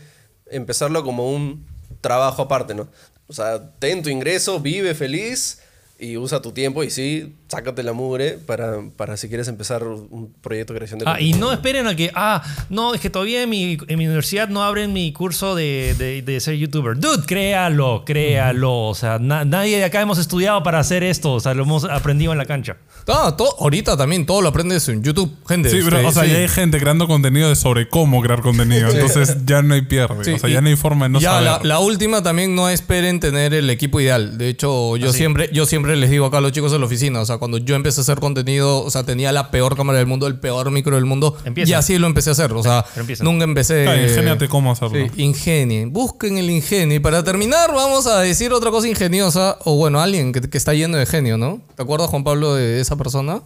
[0.50, 1.66] empezarlo como un
[2.02, 2.88] trabajo aparte, ¿no?
[3.28, 5.62] O sea, ten tu ingreso, vive feliz
[5.98, 10.34] y usa tu tiempo y sí, sácate la mugre para, para si quieres empezar un
[10.42, 13.44] proyecto de creación de Ah, y no esperen a que, ah, no, es que todavía
[13.44, 16.98] en mi, en mi universidad no abren mi curso de, de- de ser youtuber.
[16.98, 18.88] Dude, créalo, créalo.
[18.88, 21.34] O sea, na- nadie de acá hemos estudiado para hacer esto.
[21.34, 22.78] O sea, lo hemos aprendido en la cancha.
[23.08, 25.70] Ah, todo- ahorita también todo lo aprendes en YouTube, gente.
[25.70, 26.32] Sí, pero, o sea, sí.
[26.32, 28.90] ya hay gente creando contenido de sobre cómo crear contenido.
[28.90, 30.24] Entonces ya no hay pierde.
[30.24, 31.68] Sí, o sea, ya no hay forma de no ya, la, saber.
[31.68, 34.38] la última también no esperen tener el equipo ideal.
[34.40, 35.20] De hecho, yo, Así.
[35.20, 37.58] siempre, yo siempre les digo acá a los chicos en la oficina, o sea, cuando
[37.58, 40.72] yo empecé a hacer contenido, o sea, tenía la peor cámara del mundo, el peor
[40.72, 41.70] micro del mundo, Empieza.
[41.70, 42.52] y así lo empecé a hacer.
[42.54, 42.86] O sea,
[43.22, 43.88] nunca empecé...
[43.88, 44.98] Ah, ingéniate cómo hacerlo.
[45.16, 45.92] Sí, ingenien.
[45.94, 46.96] Busquen el ingenio.
[46.96, 50.74] Y para terminar, vamos a decir otra cosa ingeniosa, o bueno, alguien que, que está
[50.74, 51.62] lleno de genio, ¿no?
[51.76, 53.42] ¿Te acuerdas, Juan Pablo, de esa persona?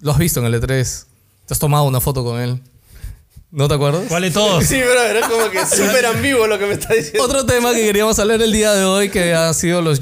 [0.00, 1.04] Lo has visto en el E3.
[1.46, 2.60] Te has tomado una foto con él.
[3.52, 4.04] ¿No te acuerdas?
[4.06, 4.64] ¿Cuál de todos?
[4.64, 7.24] Sí, bro, era como que súper ambiguo lo que me está diciendo.
[7.24, 10.00] Otro tema que queríamos hablar el día de hoy que han sido los,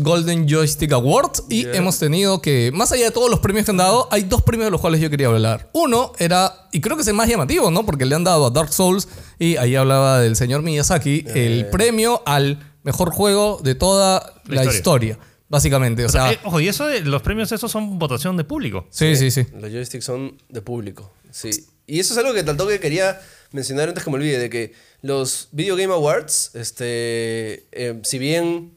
[0.00, 1.76] Golden Joystick Awards y Yeah.
[1.76, 4.68] hemos tenido que, más allá de todos los premios que han dado, hay dos premios
[4.68, 5.68] de los cuales yo quería hablar.
[5.74, 7.84] Uno era, y creo que es el más llamativo, ¿no?
[7.84, 9.06] Porque le han dado a Dark Souls
[9.38, 14.72] y ahí hablaba del señor Miyazaki, el premio al mejor juego de toda la, La
[14.72, 15.10] historia.
[15.12, 15.18] historia.
[15.50, 16.06] básicamente.
[16.06, 18.86] O sea, Eh, ojo, y eso de, los premios esos son votación de público.
[18.90, 19.44] sí, sí, sí.
[19.60, 21.12] Los joysticks son de público.
[21.30, 21.50] Sí.
[21.88, 23.20] Y eso es algo que tal toque quería
[23.50, 28.74] mencionar antes que me olvide, de que los Video Game Awards, este, eh, si bien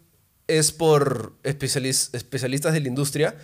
[0.47, 3.35] es por especialis- especialistas de la industria,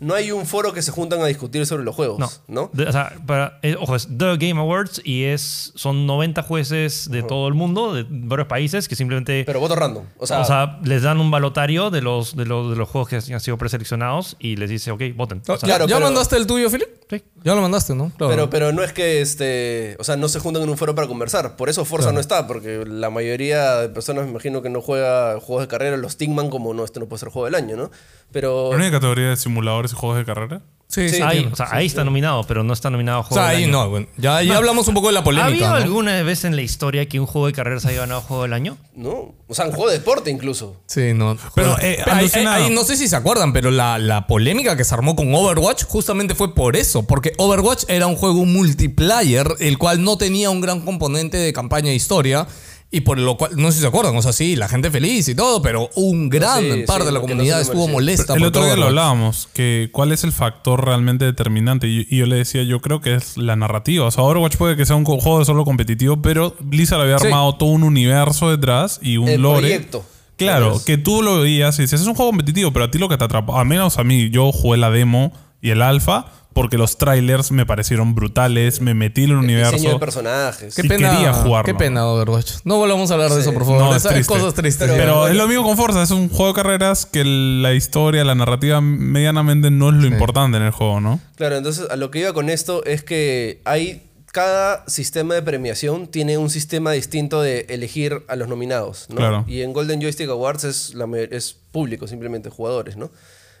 [0.00, 2.30] no hay un foro que se juntan a discutir sobre los juegos, No.
[2.46, 2.70] ¿no?
[2.72, 7.10] De- o sea, para- eh, ojo, es The Game Awards y es, son 90 jueces
[7.10, 10.04] de todo el mundo, de varios países, que simplemente Pero voto random.
[10.18, 13.08] O sea, o sea, les dan un balotario de los, de, los, de los juegos
[13.08, 15.42] que han sido preseleccionados y les dice, ok, voten.
[15.48, 16.88] O sea, Claro, ¿Ya pero- mandaste el tuyo, Philip?
[17.08, 17.24] Sí.
[17.44, 18.10] Ya lo mandaste, ¿no?
[18.16, 18.30] Claro.
[18.30, 21.08] Pero, pero no es que este, o sea, no se juntan en un foro para
[21.08, 21.56] conversar.
[21.56, 25.38] Por eso Forza no está, porque la mayoría de personas me imagino que no juega
[25.40, 27.90] juegos de carrera, los Stigman como no, este no puede ser juego del año, ¿no?
[28.32, 30.62] Pero ¿La única categoría de simuladores y juegos de carrera?
[30.88, 31.50] Sí, ahí, entiendo.
[31.52, 33.64] o sea, ahí está nominado, pero no está nominado a O juego sea, del ahí
[33.64, 33.72] año.
[33.72, 34.06] no, bueno.
[34.16, 35.48] Ya, ya hablamos un poco de la ¿Ha polémica.
[35.48, 35.74] habido ¿no?
[35.76, 38.76] alguna vez en la historia que un juego de carreras haya ganado juego del año?
[38.96, 40.76] no, o sea, un juego de deporte incluso.
[40.86, 41.36] Sí, no.
[41.54, 41.84] Pero, Joder.
[41.84, 42.64] eh, ahí- alucinado.
[42.64, 45.84] ahí no sé si se acuerdan, pero la, la polémica que se armó con Overwatch
[45.84, 47.06] justamente fue por eso.
[47.06, 51.88] Porque Overwatch era un juego multiplayer, el cual no tenía un gran componente de campaña
[51.90, 52.46] de historia.
[52.90, 55.28] Y por lo cual, no sé si se acuerdan, o sea, sí, la gente feliz
[55.28, 58.32] y todo, pero un gran Sí, par sí, de la no comunidad estuvo molesta.
[58.32, 61.86] el por otro día lo hablábamos, que cuál es el factor realmente determinante.
[61.86, 64.06] Y, y yo le decía, yo creo que es la narrativa.
[64.06, 67.26] O sea, Overwatch puede que sea un juego de solo competitivo, pero Blizzard había Sí.
[67.26, 69.60] armado todo un universo detrás y un El lore.
[69.60, 70.04] proyecto.
[70.38, 73.08] Claro, que tú lo veías y dices, es un juego competitivo, pero a ti lo
[73.10, 76.26] que te atrapó, al menos a mí, yo jugué la demo y el alfa,
[76.58, 79.72] porque los trailers me parecieron brutales, me metí en el, El universo.
[79.76, 80.74] diseño de personajes.
[80.74, 81.64] Qué y pena, quería jugarlo.
[81.64, 82.54] Qué pena, Overwatch.
[82.64, 83.78] No volvamos a hablar de eso, por favor.
[83.78, 84.26] No, es triste.
[84.26, 84.90] cosas tristes.
[84.90, 88.24] Pero- Pero es lo mismo con Forza, es un juego de carreras que la historia,
[88.24, 91.20] la narrativa medianamente no es lo importante en el juego, ¿no?
[91.36, 96.08] Claro, entonces a lo que iba con esto es que hay cada sistema de premiación
[96.08, 99.14] tiene un sistema distinto de elegir a los nominados, ¿no?
[99.16, 99.44] Claro.
[99.46, 103.12] Y en Golden Joystick Awards es, la, es público, simplemente jugadores, ¿no?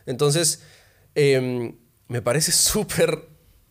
[0.04, 0.62] Entonces,
[1.14, 1.74] em,
[2.08, 3.28] me parece súper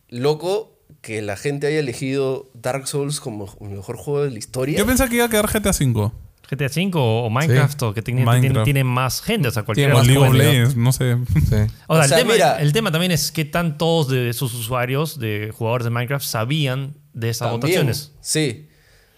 [0.08, 4.78] loco que la gente haya elegido Dark Souls como el mejor juego de la historia.
[4.78, 6.10] Yo pensé que iba a quedar GTA V.
[6.50, 8.52] GTA V o, Minecraft, o que tiene, Minecraft.
[8.52, 10.32] tiene- tiene más gente, o sea, los League of.
[10.34, 11.16] Legends, no sé.
[11.34, 11.40] Sí.
[11.44, 14.54] O sea, O sea, el, tema, mira- el tema también es que tantos de esos
[14.54, 17.60] usuarios, de jugadores de Minecraft, sabían de esas También.
[17.60, 18.12] votaciones.
[18.22, 18.68] Sí.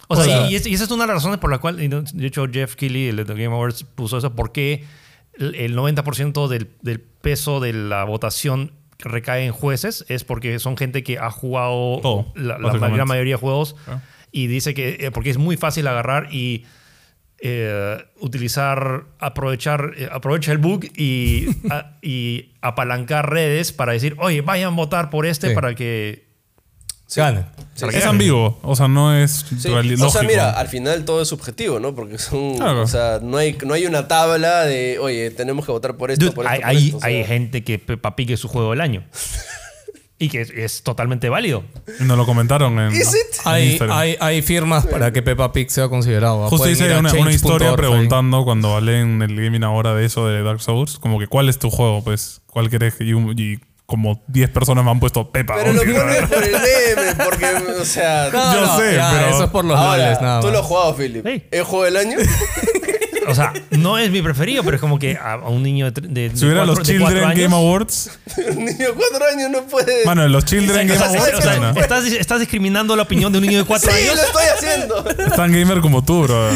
[0.08, 1.50] O sea, O sea- y, y es- y esa es una de las razones por
[1.52, 4.84] la cual, de hecho, Jeff Keighley, el de The Game Awards, puso eso, porque
[5.34, 8.72] el, el 90% del, del peso de la votación
[9.04, 13.34] recae en jueces, es porque son gente que ha jugado Todo, la, la gran mayoría
[13.34, 14.00] de juegos Ah.
[14.32, 16.64] y dice que, eh, porque es muy fácil agarrar y
[17.42, 24.42] eh, utilizar, aprovechar, eh, aprovecha el bug y, a- y apalancar redes para decir, oye,
[24.42, 25.54] vayan a votar por este Sí.
[25.54, 26.29] para que...
[27.16, 27.44] Gane.
[27.80, 28.10] para que Es gane".
[28.12, 29.68] ambiguo, o sea, no es Sí,
[30.02, 31.94] O sea, mira, al final todo es subjetivo, ¿no?
[31.94, 32.56] Porque son.
[32.56, 32.82] Claro.
[32.82, 36.26] O sea, no hay, no hay una tabla de, oye, tenemos que votar por esto,
[36.26, 36.54] Dude, por esto.
[36.54, 38.80] hay, por hay- esto", o sea, hay gente que Peppa Pig es su juego del
[38.80, 39.04] año.
[40.22, 41.64] y que es, es totalmente válido.
[42.00, 43.40] Nos lo comentaron en, ¿Is it?
[43.46, 46.46] en Hay, hay, hay firmas para que Peppa Pig sea considerado.
[46.50, 47.76] Justo hice una, una historia ahí.
[47.76, 51.48] preguntando cuando hablé en el gaming ahora de eso de Dark Souls, como que ¿cuál
[51.48, 52.04] es tu juego?
[52.04, 52.96] Pues, ¿cuál querés?
[53.00, 55.56] Y, y como 10 personas me han puesto Pepa.
[55.56, 57.46] Pero lo pones por el meme, porque,
[57.80, 58.30] o sea.
[58.32, 60.60] No, Yo no, sé, ya, pero- Eso es por los ahora, loles, nada tú lo
[60.60, 61.26] has jugado, Philip.
[61.26, 61.42] Sí.
[61.50, 62.16] ¿El juego del año?
[63.28, 66.00] O sea, no es mi preferido, pero es como que a, a un niño de,
[66.00, 68.10] de, Si hubiera los Children años- Game Awards,
[68.56, 70.04] Un niño de cuatro años no puede.
[70.04, 73.44] bueno, los Children O Game Awards o sea, estás, estás discriminando la opinión de un
[73.46, 74.16] niño de cuatro sí, años.
[74.16, 75.10] lo estoy haciendo.
[75.26, 76.50] están gamer como tú, bro.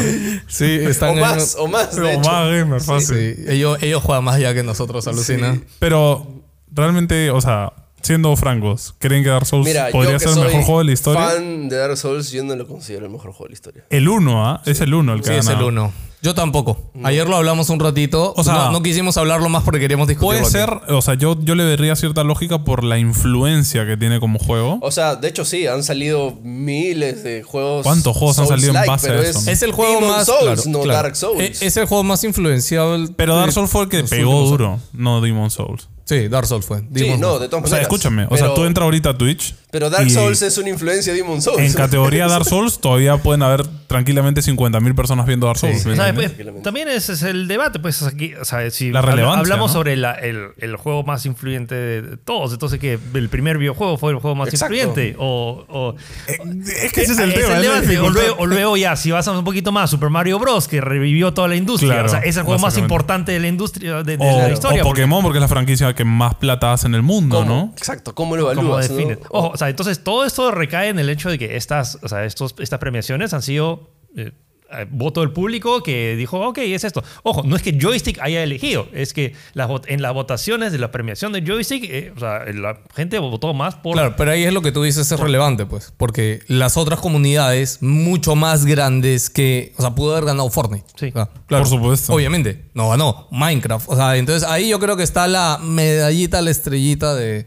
[0.47, 2.29] Sí, o están más, o más, de O hecho.
[2.29, 3.35] más gamer, fácil.
[3.37, 5.57] Sí, ellos, ellos juegan más ya que nosotros, alucina.
[5.79, 6.27] Pero
[6.75, 10.79] realmente, o sea, siendo francos, ¿creen que Dark Souls Mira, podría ser el mejor juego
[10.79, 11.21] de la historia?
[11.27, 13.83] fan de Dark Souls, yo no lo considero el mejor juego de la historia.
[13.89, 14.61] El 1, ¿ah?
[14.65, 15.91] Es el 1 el que Sí, ha es el uno.
[16.21, 16.91] Yo tampoco.
[17.03, 18.33] Ayer lo hablamos un ratito.
[18.35, 20.47] O sea- no, no quisimos hablarlo más porque queríamos discutirlo.
[20.49, 20.71] Puede aquí.
[20.81, 24.39] ser, o sea, yo, yo le vería cierta lógica por la influencia que tiene como
[24.39, 24.79] juego.
[24.81, 27.83] O sea, de hecho sí, han salido miles de juegos.
[27.83, 29.39] ¿Cuántos juegos han salido en Souls-like, base a pero eso?
[29.39, 30.25] Es, Es el juego Demon más.
[30.25, 31.03] Souls, claro, no claro.
[31.03, 31.41] Dark Souls.
[31.61, 32.97] E- Es el juego más influenciado.
[33.15, 35.89] Pero Dark Souls fue el que pegó duro, no Demon Souls.
[36.05, 36.79] Sí, Dark Souls fue.
[36.93, 37.81] sí, no, de todas O sea, maneras.
[37.81, 40.69] escúchame, o Pero- sea, tú entras ahorita a Twitch, Pero Dark Y- Souls es una
[40.69, 41.59] influencia de Demon Souls.
[41.59, 45.85] En categoría Dark Souls todavía pueden haber tranquilamente 50.000 personas viendo Dark Souls.
[45.85, 46.31] O ¿me sea, entiendes?
[46.49, 49.79] pues, también ese es el debate, pues aquí, o sea, si La relevancia, hablamos ¿no?
[49.79, 54.11] sobre la- el, el juego más influyente de todos, entonces que el primer videojuego fue
[54.13, 54.75] el juego más Exacto.
[54.75, 55.95] influyente o, o-
[56.27, 57.59] es que ese es el Eh, tema.
[57.59, 57.99] es la debate.
[57.99, 60.69] O luego, o luego ya, si vas a un poquito más, Super Mario Bros.
[60.69, 61.91] que revivió toda la industria.
[61.95, 64.45] Claro, o sea, es el juego más importante de la industria, de, de O, la
[64.45, 64.83] o historia.
[64.83, 67.49] porque- Pokémon, porque es la franquicia que más plata hace en el mundo, ¿Cómo?
[67.53, 67.73] ¿no?
[67.77, 68.89] Exacto, ¿cómo lo ¿Cómo evalúas?
[68.89, 68.95] no?
[68.95, 69.17] define?
[69.29, 72.25] Ojo, o sea, entonces todo esto recae en el hecho de que estas, o sea,
[72.25, 74.31] estos, estas premiaciones han sido eh,
[74.71, 77.03] eh, voto del público que dijo, ok, es esto.
[77.21, 80.91] Ojo, no es que Joystick haya elegido, es que las en las votaciones de la
[80.91, 83.93] premiación de Joystick, eh, o sea, la gente votó más por...
[83.93, 85.93] Claro, pero ahí es lo que tú dices es relevante, pues.
[85.95, 89.73] Porque las otras comunidades, mucho más grandes que.
[89.77, 90.85] O sea, pudo haber ganado Fortnite.
[90.95, 91.11] Sí.
[91.11, 92.13] Claro, Por supuesto.
[92.13, 92.65] Obviamente.
[92.73, 93.27] No ganó.
[93.31, 93.87] Minecraft.
[93.87, 97.45] O sea, entonces ahí yo creo que está la medallita, la estrellita de,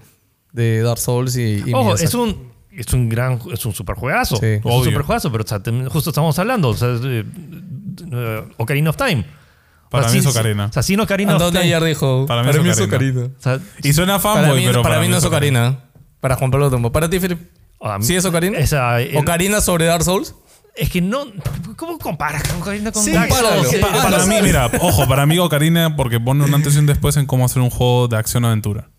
[0.52, 1.62] de Dark Souls y.
[1.66, 4.36] y Ojo, es un, es un gran, es un super juegazo.
[4.36, 4.46] Sí.
[4.46, 7.24] es un super juegazo, pero o sea, tem- justo estamos hablando, o sea, eh,
[8.12, 9.24] eh, Ocarina of Time.
[9.90, 10.66] Para O sea, mí es Ocarina.
[10.66, 11.60] O sea, sin Ocarina of Time.
[11.64, 12.26] ayer dijo.
[12.26, 13.22] Para mí es Ocarina.
[13.22, 15.80] o sea, Y suena fanboy, Para mí, pero para mí no es Ocarina.
[16.20, 16.92] Para Juan Pablo Tombo.
[16.92, 17.38] Para ti, Philip.
[17.80, 18.58] a mí- ¿Sí es Ocarina?
[18.58, 20.34] esa- el- ¿Ocarina sobre Dark Souls?
[20.76, 21.24] Es que no.
[21.76, 23.32] ¿Cómo comparas con Ocarina con Sí, Dark.
[23.32, 23.68] Souls?
[23.80, 26.78] Pa- Pa- Ah, para mí, mira, ojo, para mí Ocarina porque pone un antes y
[26.78, 28.90] un después en cómo hacer un juego de acción-aventura.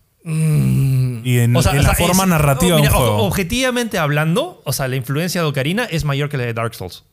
[1.24, 3.12] Y en, O sea, en o la forma es- narrativa oh, mira, de un ojo,
[3.14, 3.26] juego.
[3.26, 7.04] Objetivamente hablando, o sea, la influencia de Ocarina es mayor que la de Dark Souls.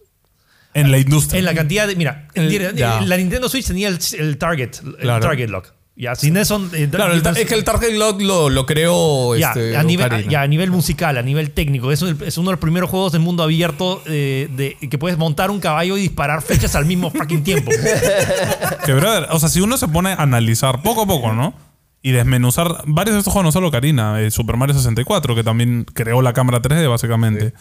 [0.73, 1.39] En la industria.
[1.39, 1.95] En la cantidad de.
[1.95, 5.21] Mira, El- la Nintendo Switch tenía el, el target, el Claro.
[5.27, 5.73] target lock.
[5.99, 6.63] Ya, sin eso.
[6.73, 9.81] eh, Claro, el ta- es que el Target Lock lo, lo creó ya, este, a
[9.81, 11.91] nivel, ya, a nivel musical, a nivel técnico.
[11.91, 15.17] Es, un- es uno de los primeros juegos de mundo abierto eh, de, que puedes
[15.17, 17.71] montar un caballo y disparar flechas al mismo fucking tiempo.
[18.85, 21.55] Que, brother, o sea, si uno se pone a analizar poco a poco, ¿no?
[22.01, 25.85] Y desmenuzar varios de estos juegos, no solo Karina, eh, Super Mario 64, que también
[25.93, 27.53] creó la cámara 3D, básicamente.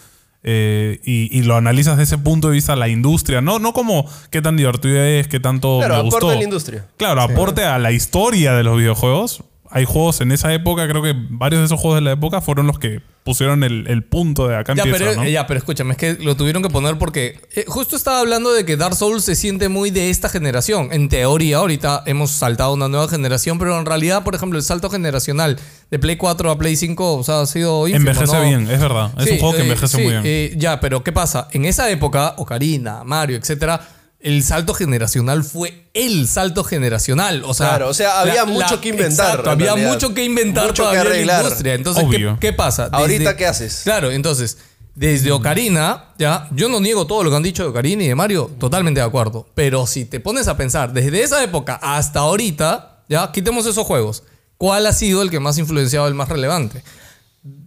[0.43, 4.07] Eh, y, y lo analizas desde ese punto de vista, la industria, no, no como
[4.31, 6.31] qué tan divertido es, qué tanto Claro, me aporta gustó.
[6.31, 6.87] a la industria.
[6.97, 9.43] Claro, aporte a la historia de los videojuegos.
[9.71, 12.67] Hay juegos en esa época, creo que varios de esos juegos de la época fueron
[12.67, 15.29] los que pusieron el, el punto de acá Ya empieza, pero, ¿no?
[15.29, 18.65] ya, pero escúchame, es que lo tuvieron que poner porque eh, justo estaba hablando de
[18.65, 20.91] que Dark Souls se siente muy de esta generación.
[20.93, 24.65] En teoría, ahorita hemos saltado a una nueva generación, pero en realidad, por ejemplo, el
[24.65, 25.59] salto generacional
[25.91, 28.43] de Play 4 a Play 5 o sea, ha sido ínfimo, Envejece ¿no?
[28.45, 29.11] bien, es verdad.
[29.19, 30.23] Es Sí, un juego que eh, envejece sí, muy bien.
[30.25, 31.49] eh, ya, pero ¿qué pasa?
[31.51, 33.81] En esa época, Ocarina, Mario, etcétera,
[34.21, 37.43] el salto generacional fue el salto generacional.
[37.45, 39.93] O sea, Claro, o sea, había mucho que inventar, Exacto, había realidad.
[39.93, 41.43] mucho que inventar Mucho que todavía en la arreglar.
[41.43, 41.75] industria.
[41.75, 42.05] Entonces,
[42.41, 42.89] ¿qué, pasa?
[42.93, 43.83] Ahorita, ¿qué haces?
[43.85, 44.59] Claro, entonces,
[44.95, 48.15] desde Ocarina, ya, yo no niego todo lo que han dicho de Ocarina y de
[48.15, 49.47] Mario, totalmente de acuerdo.
[49.55, 54.23] Pero si te pones a pensar, desde esa época hasta ahorita, ya, quitemos esos juegos.
[54.57, 56.83] ¿Cuál ha sido el que más ha influenciado, el más relevante?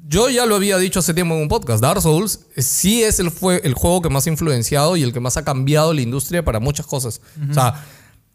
[0.08, 1.82] Yo ya lo había dicho hace tiempo en un podcast.
[1.82, 5.14] Dark Souls eh, sí es el, fue el juego que más ha influenciado y el
[5.14, 7.22] que más ha cambiado la industria para muchas cosas.
[7.50, 7.86] O sea,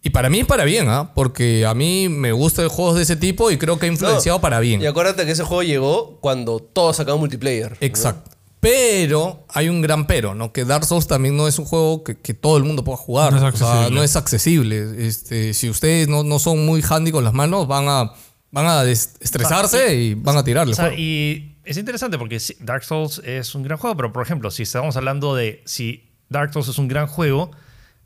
[0.00, 1.12] y para mí es para bien, ¿ah?
[1.14, 4.42] Porque a mí me gustan juegos de ese tipo y creo que ha influenciado No,
[4.42, 4.82] para bien.
[4.82, 7.72] Y acuérdate que ese juego llegó cuando todos sacaban multiplayer.
[7.72, 7.76] ¿no?
[7.80, 8.30] Exacto.
[8.60, 10.52] Pero hay un gran pero, ¿no?
[10.52, 13.32] Que Dark Souls también no es un juego que, que todo el mundo pueda jugar.
[13.32, 13.96] No es o sea, accesible.
[13.96, 15.06] no es accesible.
[15.06, 18.12] Este, si ustedes no, no son muy handy con las manos, van a,
[18.54, 20.72] van a estresarse y, van a tirarle.
[20.72, 24.50] O sea, y es interesante porque Dark Souls es un gran juego, pero por ejemplo,
[24.50, 27.50] si estamos hablando de si Dark Souls es un gran juego,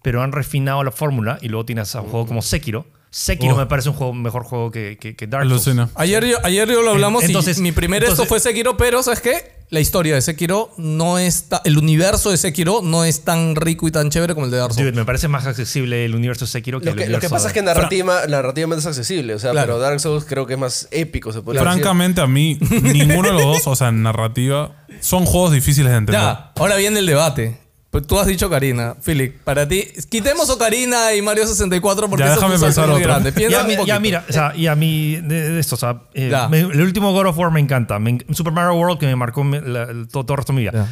[0.03, 2.87] pero han refinado la fórmula y luego tienes a un juego como Sekiro.
[3.11, 3.59] Sekiro Oh.
[3.59, 5.67] me parece un juego, mejor juego que, que, que Dark Souls.
[5.67, 5.89] Alucina.
[5.95, 9.21] Ayer, yo- ayer yo lo hablamos Entonces- y mi primer esto fue Sekiro, pero ¿sabes
[9.21, 9.58] qué?
[9.71, 11.61] La historia de Sekiro no está...
[11.67, 14.73] El universo de Sekiro no es tan rico y tan chévere como el de Dark
[14.73, 14.87] Souls.
[14.87, 17.29] Dude, me parece más accesible el universo de Sekiro que Lo el que, lo universo
[17.29, 19.67] que pasa de- es que narrativa, narrativamente es accesible, o sea, Claro.
[19.75, 23.35] pero Dark Souls creo que es más épico, se puede Francamente, a mí, ninguno de
[23.35, 26.21] los dos, o sea, en narrativa, son juegos difíciles de entender.
[26.23, 27.59] Ya, ahora viene el debate.
[27.99, 29.39] Pues tú has dicho Karina, Philip.
[29.43, 32.87] Para ti, quitemos Ocarina y Mario 64 porque Ya, eso déjame es un salto pensar
[32.95, 33.09] muy otro.
[33.13, 33.33] grande.
[33.33, 35.79] Piensa Ya, un mi- ya, mira, o sea, y a mí de, de esto, o
[35.79, 37.99] sea, eh, me- el último God of War me encanta.
[37.99, 40.57] Me Super Mario World que me marcó me- la- el- todo, todo el resto de
[40.59, 40.87] mi vida.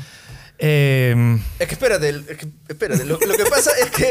[0.58, 3.04] Eh, Es que espérate, es que- espérate.
[3.04, 4.10] Lo, lo que pasa es que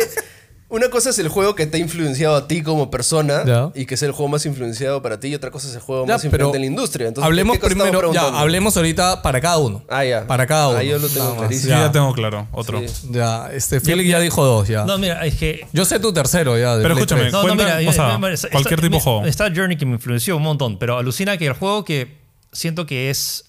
[0.75, 3.71] una cosa es el juego que te ha influenciado a ti como persona Ya.
[3.73, 6.05] y que es el juego más influenciado para ti y otra cosa es el juego
[6.05, 7.07] Ya, más pero influyente en la industria.
[7.07, 9.83] Entonces, hablemos ¿qué cosa estamos primero, ya, hablemos ahorita para cada uno.
[9.89, 10.27] Ah, ya.
[10.27, 10.77] Para cada uno.
[10.79, 11.69] Ah, yo lo tengo clarísimo.
[11.69, 12.79] Ya, ya tengo claro, otro.
[12.87, 13.07] Sí.
[13.11, 14.85] ya, este, Philip ya dijo dos, ya.
[14.85, 16.75] no, mira, es que Yo sé tu tercero ya.
[16.75, 17.33] de Pero Play escúchame, 3.
[17.33, 19.25] No, no, Cuenta, mira, o ya- sea, ya- está- cualquier está- tipo de juego.
[19.25, 22.17] Está Journey que me influenció un montón, pero alucina que el juego que
[22.51, 23.45] siento que es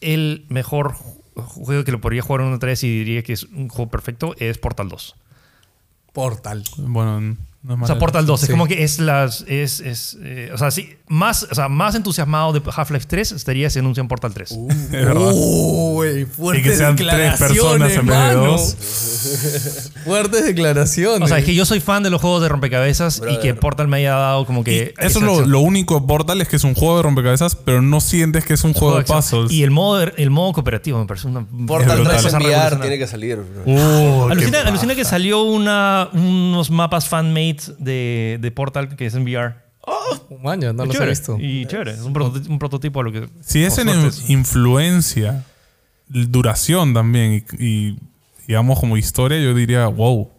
[0.00, 3.68] el mejor ju- juego que lo podría jugar una 3 y diría que es un
[3.68, 5.14] juego perfecto es Portal 2.
[6.14, 6.62] Portal.
[6.78, 8.44] Bueno, No sea, Portal 2 Sí.
[8.46, 9.42] es como que es las.
[9.48, 13.70] Es, es, eh, o, sea, sí, más, o sea, más entusiasmado de Half-Life 3 estaría
[13.70, 14.50] si anuncian Portal 3.
[14.68, 15.32] Es verdad.
[15.32, 19.90] Uy, fuertes Y que sean tres declaraciones, personas en vez de dos.
[20.04, 21.22] Fuertes declaraciones.
[21.22, 23.88] O sea, es que yo soy fan de los juegos de rompecabezas y que Portal
[23.88, 24.94] me haya dado como Y que.
[24.98, 27.80] eso es lo, lo único de Portal es que es un juego de rompecabezas, pero
[27.80, 29.50] no sientes que es un juego de puzzles.
[29.50, 31.46] Y el modo, el modo cooperativo me parece una.
[31.66, 32.20] Portal brutal.
[32.20, 33.38] 3 en VR tiene que salir.
[33.64, 39.22] Uh, Alucina, alucina que salió una, unos mapas fan-made de, de Portal que es en
[39.24, 39.56] VR.
[40.42, 41.10] Maña, no los he Chévere.
[41.10, 41.36] visto.
[41.38, 41.92] Y chévere.
[41.92, 43.28] Es un, prototipo, un prototipo lo que.
[43.42, 45.44] Si es en suerte influencia,
[46.08, 47.98] duración también y, y,
[48.46, 50.30] digamos como historia, yo diría, wow,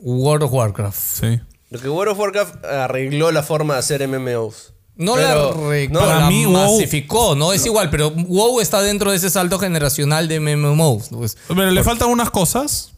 [0.00, 0.98] World of Warcraft.
[0.98, 1.40] sí.
[1.70, 4.74] Lo que World of Warcraft arregló la forma de hacer MMOs.
[4.96, 7.54] No Pero- la, re- no, la para mí, WoW- masificó, ¿no?
[7.54, 11.08] Es igual, pero WoW está dentro de ese salto generacional de MMOs.
[11.08, 12.91] Pues, Pero le faltan unas cosas,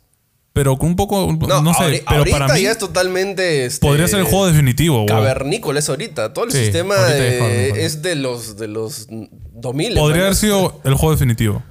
[0.55, 3.67] pero con un poco, no, No, sé, pero ahorita para mí ya es totalmente.
[3.67, 4.99] este, podría ser el juego definitivo.
[4.99, 5.07] wow.
[5.07, 6.33] Cavernícola es ahorita.
[6.33, 7.83] Todo el Sí, sistema de- es cavernícola.
[7.83, 9.07] es de los, de los
[9.53, 9.95] 2000.
[9.99, 10.23] Podría ¿no?
[10.25, 11.62] haber sido el juego definitivo.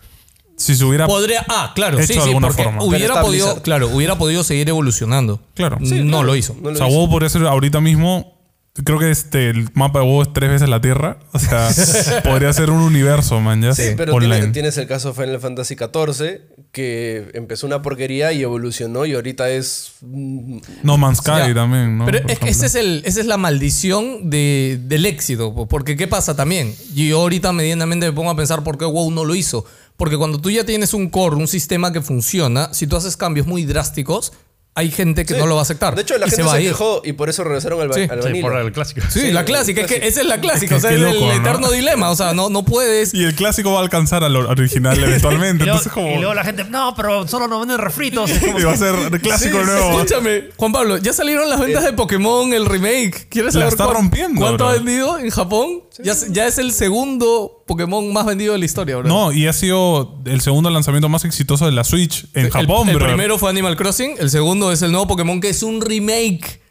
[0.58, 1.08] Si se hubiera...
[1.08, 2.84] Podría, ah, claro, Hecho sí, de sí, alguna porque forma.
[2.84, 5.42] Hubiera podido, claro, hubiera podido seguir evolucionando.
[5.56, 5.78] Claro.
[5.80, 6.56] no lo hizo.
[6.62, 6.96] No o lo sea, hizo.
[6.98, 8.43] WoW podría ser ahorita mismo...
[8.84, 11.20] Creo que este, el mapa de WoW es tres veces la Tierra.
[11.32, 11.70] O sea,
[12.24, 13.76] podría ser un universo, man, ya.
[13.76, 14.38] Sí, pero online.
[14.38, 16.40] tiene- tienes el caso de Final Fantasy XIV,
[16.72, 19.92] que empezó una porquería y evolucionó y ahorita es...
[20.02, 22.06] mm, No Man's Sky también, ¿no?
[22.06, 22.50] Pero Por es que ejemplo.
[22.50, 25.54] ese es el, esa es la maldición de- del éxito.
[25.54, 26.74] po, Porque ¿qué pasa también?
[26.96, 29.66] Yo ahorita medianamente me pongo a pensar por qué WoW no lo hizo.
[29.98, 33.46] Porque cuando tú ya tienes un core, un sistema que funciona, si tú haces cambios
[33.46, 34.34] muy drásticos,
[34.76, 35.40] hay gente que sí.
[35.40, 35.96] no lo va a aceptar.
[35.96, 36.70] De hecho, la y gente se va se, a ir.
[36.70, 38.02] quejó y por eso regresaron al, Sí.
[38.10, 38.42] al Sí, vanilla.
[38.48, 39.02] por el clásico.
[39.10, 39.82] Sí, Sí, la clásica.
[39.82, 40.76] Es que esa es la clásica.
[40.78, 42.10] O sea, es el eterno dilema.
[42.10, 43.14] O sea, no, no puedes...
[43.14, 45.64] Y el clásico va a alcanzar al original eventualmente.
[45.64, 46.08] Y luego, entonces, como.
[46.10, 48.30] y luego la gente, no, pero solo nos venden refritos.
[48.32, 49.92] Es como y va a ser el clásico Sí, nuevo.
[50.02, 53.28] Escúchame, Juan Pablo, ya salieron las ventas de Pokémon, el remake.
[53.30, 54.70] ¿Quieres La saber está cuán- rompiendo, cuánto bro.
[54.70, 55.84] ha vendido en Japón?
[56.00, 59.08] Ya, ya es el segundo Pokémon más vendido de la historia, bro.
[59.08, 62.90] No, y ha sido el segundo lanzamiento más exitoso de la Switch en El- Japón,
[62.90, 63.08] el, bro.
[63.08, 66.62] primero fue Animal Crossing, el segundo es el nuevo Pokémon que es un remake.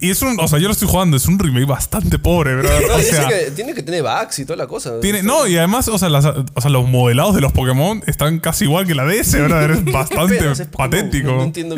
[0.00, 0.38] Y es un.
[0.40, 2.68] O sea, yo lo estoy jugando, es un remake bastante pobre, bro.
[2.88, 5.00] No, o dice sea, que tiene que tener bugs y toda la cosa.
[5.00, 8.40] tiene, no, y además, o sea, las- o sea, los modelados de los Pokémon están
[8.40, 9.72] casi igual que la DS, bro.
[9.74, 11.28] Es bastante patético.
[11.28, 11.76] No, no entiendo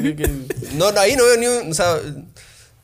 [0.77, 1.71] No, no, ahí no veo ni un...
[1.71, 1.97] O sea,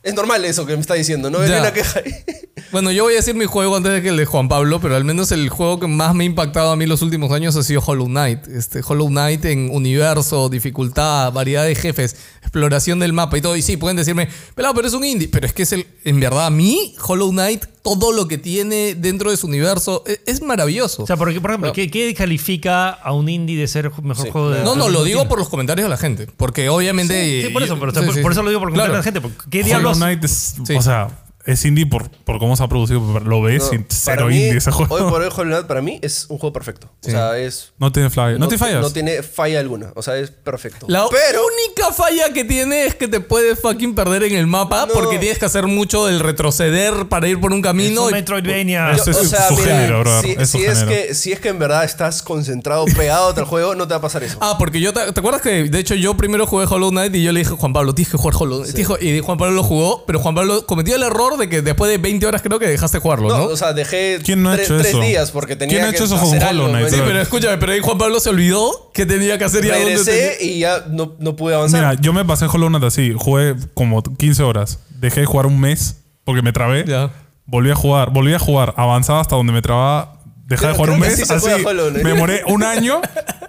[0.07, 1.29] es normal eso que me está diciendo.
[1.29, 2.11] No una queja ahí.
[2.71, 4.97] Bueno, yo voy a decir mi juego antes de que el de Juan Pablo, pero
[4.97, 7.63] al menos el juego que más me ha impactado a mí los últimos años ha
[7.63, 8.45] sido Hollow Knight.
[8.47, 13.55] Este, Hollow Knight en universo, dificultad, variedad de jefes, exploración del mapa y todo.
[13.55, 15.29] Y sí, pueden decirme, pelado, pero es un indie.
[15.29, 17.63] Pero es que es el, en verdad, a mí, Hollow Knight,
[17.97, 21.03] todo lo que tiene dentro de su universo es, es maravilloso.
[21.03, 24.31] O sea, porque, por ejemplo, ¿qué, qué califica a un indie de ser mejor Sí.
[24.31, 26.27] juego de no, no, lo digo por los comentarios de la gente.
[26.37, 27.43] Porque obviamente.
[27.43, 28.35] Sí, por eso, pero, o sea, Sí, por, sí, por sí.
[28.35, 28.91] eso lo digo por Claro.
[28.91, 29.21] comentarios de la gente.
[29.21, 29.97] porque ¿Qué Hollow diablos?
[29.97, 30.55] Knight es.
[30.65, 30.75] Sí.
[30.75, 31.07] O sea,
[31.47, 33.01] es indie por, por cómo se ha producido.
[33.13, 34.93] pero Lo ves No, y cero mí, indie ese juego.
[34.93, 36.89] Hoy por hoy, Hollow Knight para mí es un juego perfecto.
[37.05, 37.73] O sea, es...
[37.79, 38.37] No tiene fly.
[38.37, 38.81] No, te fallas.
[38.81, 39.91] No tiene falla alguna.
[39.95, 40.85] O sea, es perfecto.
[40.89, 41.41] La Pero...
[41.45, 44.93] única falla que tiene es que te puedes fucking perder en el mapa No.
[44.93, 48.03] porque tienes que hacer mucho del retroceder para ir por un Es camino.
[48.03, 48.91] un y- Metroidvania.
[48.91, 50.23] Ese es su género, brother.
[50.23, 53.45] Si, Es si es que, si es que en verdad estás concentrado, pegado a otro
[53.45, 54.37] juego, no te va a pasar eso.
[54.41, 57.23] Ah, porque yo te, ¿te acuerdas que de hecho yo primero jugué Hollow Knight y
[57.23, 58.75] yo le dije Juan Pablo, tienes que jugar Hollow Knight.
[58.75, 61.89] Dijo- y Juan Pablo lo jugó, pero Juan Pablo cometió el error de que después
[61.91, 63.37] de 20 horas creo que dejaste jugarlo, ¿no?
[63.37, 64.99] No, o sea, dejé ¿Quién no ha hecho tres eso?
[65.01, 66.67] días porque tenía ¿Quién ha que hecho eso con hacer Hollow algo.
[66.69, 69.63] Knight, ¿me sí, pero escúchame, pero ahí Juan Pablo se olvidó que tenía que hacer
[69.65, 71.79] y a dónde Regresé tenía- y ya no, no pude avanzar.
[71.79, 73.13] Mira, yo me pasé Hollow Knight así.
[73.17, 74.79] Jugué como 15 horas.
[74.89, 76.83] Dejé de jugar un mes porque me trabé.
[76.87, 77.11] Ya.
[77.45, 78.11] Volví a jugar.
[78.11, 78.73] Volví a jugar.
[78.77, 80.19] Avanzaba hasta donde me trababa.
[80.47, 81.15] Dejé de Creo- jugar un que mes.
[81.17, 81.45] sí se así.
[81.49, 82.03] juega Hollow Knight.
[82.03, 83.01] Me demoré un año.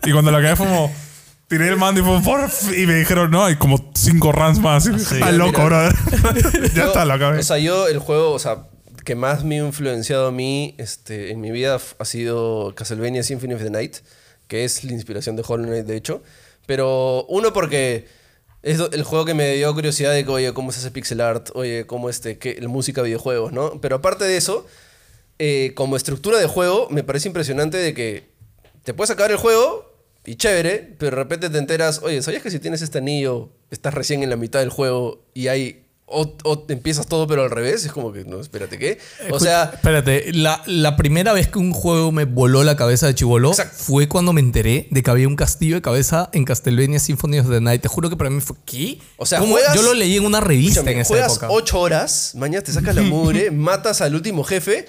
[0.05, 0.93] Y cuando la acabé fue como...
[1.49, 4.87] Tiré el mando y fue por Y me dijeron, no, hay como cinco runs más.
[4.87, 5.95] Está loco, brother.
[6.75, 7.39] ya está, la acabé.
[7.39, 8.69] O sea, yo el juego, o sea,
[9.03, 13.55] que más me ha influenciado a mí este, en mi vida ha sido Castlevania Symphony
[13.55, 13.97] of the Night,
[14.47, 16.23] que es la inspiración de Hollow Knight, de hecho.
[16.67, 18.07] Pero uno porque
[18.63, 21.49] es el juego que me dio curiosidad de que, oye, cómo se hace pixel art,
[21.55, 23.81] oye, cómo este, que, la música de videojuegos, ¿no?
[23.81, 24.67] Pero aparte de eso,
[25.39, 28.29] eh, como estructura de juego, me parece impresionante de que
[28.85, 29.88] te puedes acabar el juego
[30.29, 33.95] y chévere, pero de repente te enteras, oye, ¿sabías que si tienes este anillo, estás
[33.95, 35.85] recién en la mitad del juego y hay...
[36.11, 38.99] O, o empiezas todo pero al revés, es como que, no, espérate, ¿qué?
[39.31, 43.15] O sea, espérate, la, la primera vez que un juego me voló la cabeza de
[43.15, 47.41] chivolo fue cuando me enteré de que había un castillo de cabeza en Castlevania Symphony
[47.41, 47.83] of the Night.
[47.83, 48.99] Te juro que para mí fue ¿qué?
[49.19, 49.43] O sea,
[49.75, 51.49] yo lo leí en una revista en esa juegas época.
[51.51, 54.87] 8 horas, mañana te sacas la mugre, matas al último jefe.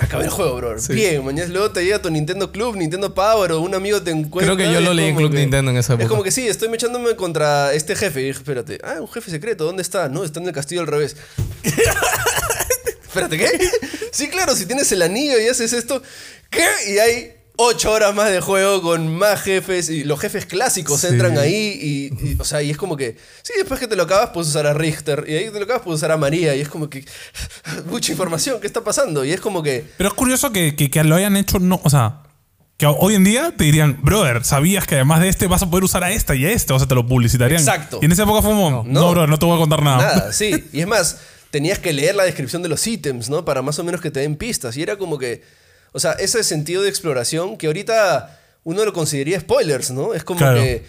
[0.00, 0.78] Acabé el juego, bro.
[0.80, 0.94] Sí.
[0.94, 4.54] Bien, mañana luego te llega tu Nintendo Club, Nintendo Power o un amigo te encuentra.
[4.54, 6.08] Creo que yo lo es leí en Club Nintendo en esa Es época.
[6.08, 8.20] como que sí, estoy echándome contra este jefe.
[8.22, 10.08] Y dije, espérate, ah, un jefe secreto, ¿dónde está?
[10.08, 11.16] No, está en el castillo al revés.
[13.06, 13.48] espérate, ¿qué?
[14.12, 16.02] Sí, claro, si tienes el anillo y haces esto,
[16.50, 16.66] ¿qué?
[16.88, 21.08] Y hay ocho horas más de juego con más jefes y los jefes clásicos Sí.
[21.08, 24.04] entran ahí y, y, o sea, y es como que, sí, después que te lo
[24.04, 26.54] acabas puedes usar a Richter y ahí que te lo acabas puedes usar a María
[26.56, 27.04] y es como que,
[27.86, 29.24] mucha información, ¿qué está pasando?
[29.24, 29.84] Y es como que...
[29.98, 32.22] Pero es curioso que, que, que lo hayan hecho, no, o sea,
[32.78, 35.84] que hoy en día te dirían, brother, ¿sabías que además de este vas a poder
[35.84, 36.72] usar a esta y a esta?
[36.74, 37.60] O sea, te lo publicitarían.
[37.60, 37.98] Exacto.
[38.00, 39.10] Y en esa época fue como, no, No.
[39.10, 39.98] brother, no te voy a contar nada.
[40.14, 40.64] Nada, sí.
[40.72, 41.18] Y es más,
[41.50, 43.44] tenías que leer la descripción de los ítems, ¿no?
[43.44, 44.78] Para más o menos que te den pistas.
[44.78, 45.42] Y era como que,
[45.92, 50.14] o sea, ese sentido de exploración que ahorita uno lo consideraría spoilers, ¿no?
[50.14, 50.60] Es como Claro.
[50.60, 50.84] que...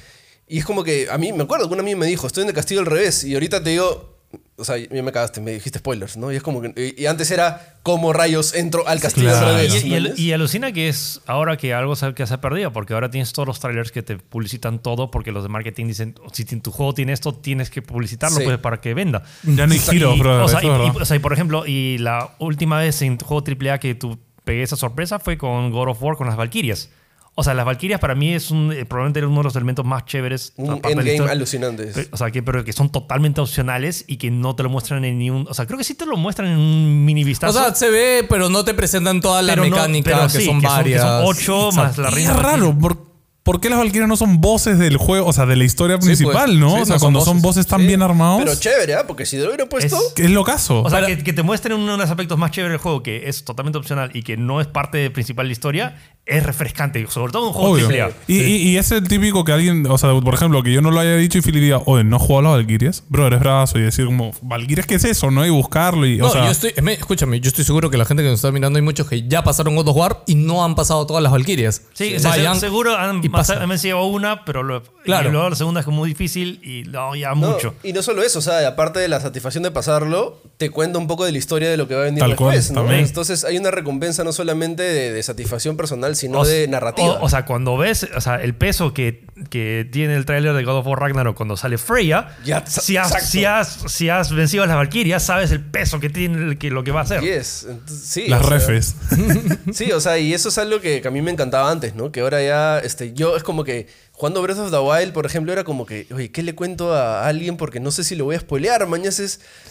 [0.47, 2.49] Y es como que, a mí, me acuerdo que un amigo me dijo, estoy en
[2.49, 3.24] el castillo al revés.
[3.24, 4.18] Y ahorita te digo,
[4.58, 6.30] o sea, ya me cagaste, me dijiste spoilers, ¿no?
[6.30, 6.93] Y es como que...
[6.97, 9.47] Y, y antes era, ¿cómo rayos entro al castillo Claro.
[9.47, 9.86] al revés?
[9.86, 12.74] y- ¿no y- y alucina que es ahora que algo se, que se ha perdido,
[12.74, 16.16] porque ahora tienes todos los trailers que te publicitan todo, porque los de marketing dicen,
[16.34, 18.43] si tu juego tiene esto, tienes que publicitarlo Sí.
[18.43, 19.24] pues, para que venda.
[19.43, 20.41] Ya no hay O sea, giros, y- brother.
[20.43, 23.41] o sea, y, o sea, y por ejemplo, y la última vez en tu juego
[23.47, 26.89] AAA que tú pegué esa sorpresa fue con God of War, con las Valkyrias.
[27.34, 29.86] O sea, las Valkyrias para mí es un, eh, probablemente era uno de los elementos
[29.86, 30.52] más chéveres.
[30.58, 31.89] Un endgame alucinante.
[32.12, 35.18] O sea, que, pero que son totalmente opcionales y que no te lo muestran en
[35.18, 35.48] ningún.
[35.50, 37.54] O sea, creo que sí te lo muestran en un mini O vistazo.
[37.58, 40.46] sea, se ve, pero no te presentan toda la pero no- mecánica, pero que sí,
[40.46, 41.02] son que varias.
[41.02, 43.11] Que son ocho más la Y es raro, Valkyria.
[43.52, 46.06] ¿Por, qué las Valkyrias no son voces del juego, o sea, de la historia Sí,
[46.08, 46.58] principal, pues.
[46.58, 46.76] no?
[46.78, 47.43] Sí, o sea, no cuando son voces.
[47.43, 47.88] voces tan Sí.
[47.88, 49.04] bien armados, Pero chévere, ¿ah?
[49.08, 49.95] Porque si te lo hubieran puesto...
[49.97, 50.82] Es- que es lo caso.
[50.84, 53.04] O sea, Para- que, que te muestren uno de los aspectos más chéveres del juego,
[53.04, 55.95] que es totalmente opcional y que no es parte principal de la historia,
[56.26, 57.06] es refrescante.
[57.10, 57.88] Sobre todo en un juego Obvio.
[58.06, 58.12] AAA.
[58.28, 60.91] Y, y, y es el típico que alguien, o sea, por ejemplo, que yo no
[60.91, 63.39] lo haya dicho y Philly diga, oye, no he jugado a las Valkyrias, bro, eres
[63.39, 65.32] brazo, y decir como, Valkyrias, ¿qué es eso?
[65.32, 65.45] ¿No?
[65.45, 68.06] Y buscarlo y, No, o sea, yo estoy, me- escúchame, yo estoy seguro que la
[68.06, 70.64] gente que nos está mirando hay muchos que ya pasaron God of War y no
[70.64, 71.82] han pasado todas las Valkyrias.
[71.93, 73.62] Sí, o sea, Vayan se- seguro han, y pasan.
[73.62, 75.30] han vencido una, pero lo- Claro.
[75.30, 77.74] y luego la segunda es como muy difícil y no, ya No, mucho.
[77.84, 81.08] y no solo eso, o sea, aparte de la satisfacción de pasarlo, te cuenta un
[81.08, 82.82] poco de la historia de lo que va a venir Tal cual, después, ¿no?
[82.82, 83.06] también.
[83.06, 87.14] Entonces hay una recompensa no solamente de, de satisfacción personal, sino O- de narrativa.
[87.20, 90.64] O, o sea, cuando ves o sea, el peso que, que tiene el tráiler de
[90.64, 94.64] God of War Ragnarok cuando sale Freya, Ya, si, has, si, has, si has vencido
[94.64, 97.22] a las Valkyrias, sabes el peso que tiene que, lo que va a hacer.
[97.22, 97.68] Yes.
[97.88, 98.96] Sí, las sea, refes.
[99.74, 102.12] Sí, o sea, y eso es algo que, que a mí me encantaba antes, ¿no?
[102.12, 103.88] Que ahora ya, este, yo es como que
[104.22, 107.26] jugando Breath of the Wild, por ejemplo, era como que, oye, ¿qué le cuento a
[107.28, 107.58] alguien?
[107.58, 109.20] Porque no sé si lo voy a spoilear, mañana es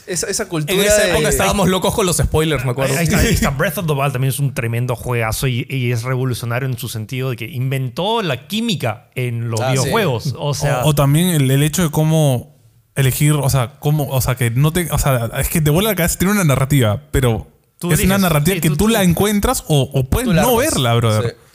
[0.08, 2.96] esa, esa cultura En esa de- época estábamos locos con los spoilers, me acuerdo.
[2.98, 3.50] Ahí está, ahí está.
[3.50, 6.88] Breath of the Wild también es un tremendo juegazo y, y es revolucionario en su
[6.88, 9.78] sentido de que inventó la química en los Ah, sí.
[9.78, 10.34] videojuegos.
[10.38, 12.56] O sea, o, o también el, el hecho de cómo
[12.96, 15.90] elegir, o sea, cómo, o sea, que no te, o sea, es que te vuela
[15.90, 17.46] la cabeza, tiene una narrativa, pero
[17.88, 20.56] es una narrativa Sí, que tú- tú, tú- la encuentras o, o puedes no armas.
[20.56, 21.30] verla, brother.
[21.30, 21.49] Sí.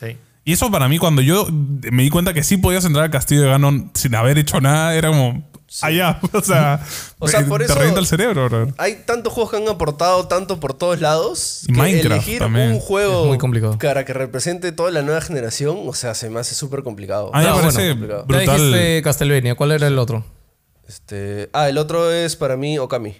[0.47, 3.41] Y eso para mí, cuando yo me di cuenta que sí podías entrar al castillo
[3.41, 5.43] de Ganon sin haber hecho nada, era como
[5.81, 6.19] allá.
[6.33, 6.79] O sea,
[7.19, 8.73] O sea, por te eso- revienta el cerebro, brother.
[8.77, 12.71] Hay tantos juegos que han aportado tanto por todos lados Y que Minecraft elegir también.
[12.73, 13.77] un juego Es muy complicado.
[13.79, 17.31] para que represente toda la nueva generación, o sea, se me hace súper complicado.
[17.33, 18.45] A mí me No, parece bueno, Ya brutal.
[18.57, 20.23] dijiste Castlevania, ¿cuál era el otro?
[20.87, 23.15] Este, ah, el otro es para mí Okami.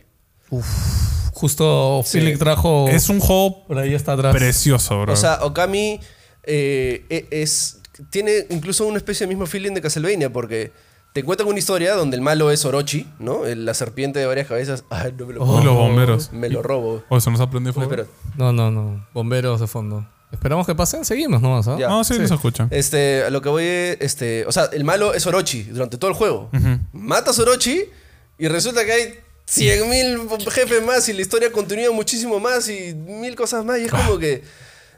[1.33, 2.19] Justo Sí.
[2.19, 2.87] Philip trajo.
[2.87, 4.33] Es un juego por ahí está atrás.
[4.35, 5.13] precioso, bro.
[5.13, 5.99] O sea, Okami
[6.47, 10.71] eh, e- es tiene incluso una especie de mismo feeling de Castlevania porque
[11.13, 13.45] te cuentan una historia donde el malo es Orochi, ¿no?
[13.45, 14.83] El- La serpiente de varias cabezas.
[14.89, 16.33] Ay, no me lo puedo- los bomberos.
[16.33, 17.03] Me lo robo.
[17.09, 18.05] O eso nos aprendió Uy, fuego.
[18.37, 19.07] No, no, no.
[19.13, 20.05] Bomberos de fondo.
[20.31, 21.77] Esperamos que pasen, seguimos nomás, ¿ah?
[21.79, 22.19] No, sí, Sí.
[22.19, 22.67] no se escucha.
[22.69, 26.09] Este, a lo que voy es, este, o sea, el malo es Orochi durante todo
[26.11, 26.49] el juego.
[26.91, 27.83] Matas a Orochi
[28.37, 29.13] y resulta que hay
[29.47, 33.79] 100.000 jefes más y la historia continúa muchísimo más y mil cosas más.
[33.79, 34.43] Y es como que,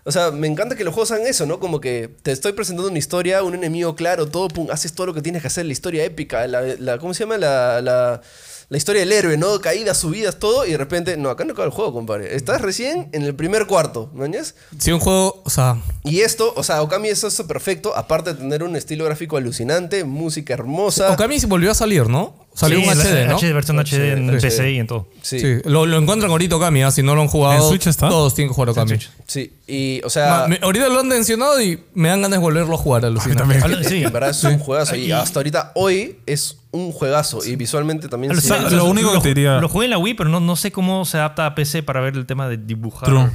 [0.08, 1.60] o sea, me encanta que los juegos hagan eso, ¿no?
[1.60, 5.14] Como que te estoy presentando una historia, un enemigo claro, todo, pum, haces todo lo
[5.14, 7.38] que tienes que hacer, la historia épica, la, la- ¿cómo se llama?
[7.38, 8.22] La, la,
[8.70, 9.60] la historia del héroe, ¿no?
[9.62, 12.36] Caídas, subidas, todo, y de repente, no, acá no acaba el juego, compadre.
[12.36, 14.56] Estás recién en el primer cuarto, ¿mañas?
[14.78, 18.40] Sí, un juego, o sea, Y esto, o sea, Okami es eso perfecto, aparte de
[18.40, 21.14] tener un estilo gráfico alucinante, música hermosa.
[21.14, 22.46] Okami volvió a salir, ¿no?
[22.54, 23.38] Salió Sí, un HD, ¿no?
[23.38, 24.40] HD, versión HD en.
[24.42, 25.08] PC y en todo.
[25.22, 26.90] Sí, Sí, lo, lo encuentran ahorita Okami, ¿ah?
[26.90, 27.54] si no lo han jugado.
[27.64, 28.10] ¿En Switch está?
[28.10, 28.98] Todos tienen que jugar Okami.
[29.28, 29.54] Sí.
[29.68, 32.74] Y, o Ma- sea, me- ahorita lo han mencionado y me dan ganas de volverlo
[32.74, 33.36] a jugar, alucina.
[33.36, 33.62] también.
[33.88, 33.98] Sí.
[34.04, 34.96] en verdad es un juegazo.
[34.96, 37.44] Y- hasta ahorita, hoy, es un juegazo.
[37.46, 38.48] Y visualmente también Lo- sí.
[38.48, 40.72] sea, lo único que te diría- Lo jugué en la Wii, pero no, no sé
[40.72, 43.08] cómo se adapta a PC para ver el tema de dibujar.
[43.10, 43.30] True.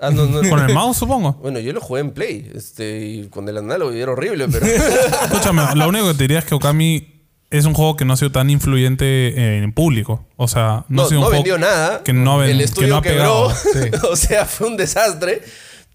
[0.00, 0.48] Ah, no, no.
[0.50, 1.34] Con el mouse, supongo.
[1.42, 2.50] Bueno, yo lo jugué en Play.
[2.54, 4.66] Este, y con el análogo y era horrible, pero.
[5.22, 7.10] Escúchame, lo único que te diría es que Okami
[7.50, 10.26] es un juego que no ha sido tan influyente en público.
[10.36, 12.02] O sea, no, No, ha sido un no juego vendió nada.
[12.02, 13.48] Que no, ven- el que estudio no ha quebró.
[13.48, 13.50] pegado.
[13.54, 14.06] Sí.
[14.10, 15.42] o sea, fue un desastre.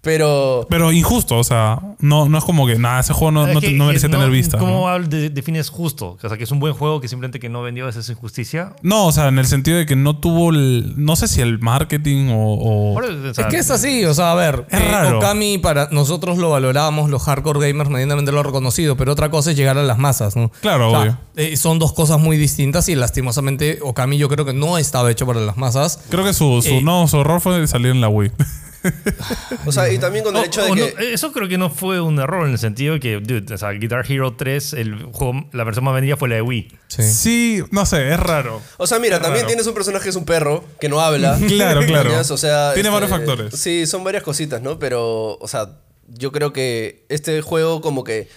[0.02, 0.66] Pero.
[0.70, 3.72] Pero injusto, o sea, no, no es como que, nada, ese juego no, no, que,
[3.74, 4.58] no merece tener vista.
[4.58, 4.88] ¿Cómo ¿no?
[4.88, 6.18] hab- de- defines justo?
[6.24, 8.74] O sea, que es un buen juego que simplemente que no vendió esa es injusticia.
[8.82, 10.93] No, o sea, en el sentido de que no tuvo el.
[10.95, 12.54] No sé si el marketing o.
[12.54, 14.89] o- Por eso, o sea, Es que es así, o sea, a ver, Es eh,
[14.89, 15.18] raro.
[15.18, 19.58] Okami para nosotros lo valoramos, los hardcore gamers medianamente lo reconocido, pero otra cosa es
[19.58, 20.50] llegar a las masas, ¿no?
[20.62, 21.18] Claro, O sea, obvio.
[21.36, 25.28] eh, son dos cosas muy distintas y lastimosamente Okami yo creo que no estaba hecho
[25.28, 26.00] para las masas.
[26.10, 26.82] Creo que su, su, Eh.
[26.82, 28.32] no, su error fue salir en la Wii.
[29.65, 30.82] O sea, y también con el o- hecho de o que.
[30.97, 33.57] no, eso creo que no fue un error en el sentido de que, dude, o
[33.57, 36.71] sea, Guitar Hero 3, el juego, la versión más vendida fue la de Wii.
[36.88, 37.03] Sí.
[37.03, 38.61] Sí, no sé, es raro.
[38.77, 39.47] O sea, mira, también raro.
[39.47, 41.38] tienes un personaje que es un perro, que no habla.
[41.47, 42.11] Claro, claro.
[42.30, 43.55] O sea, Tiene este, varios factores.
[43.59, 44.80] Sí, son varias cositas, ¿no?
[44.80, 45.69] Pero, o sea,
[46.07, 48.27] yo creo que este juego como que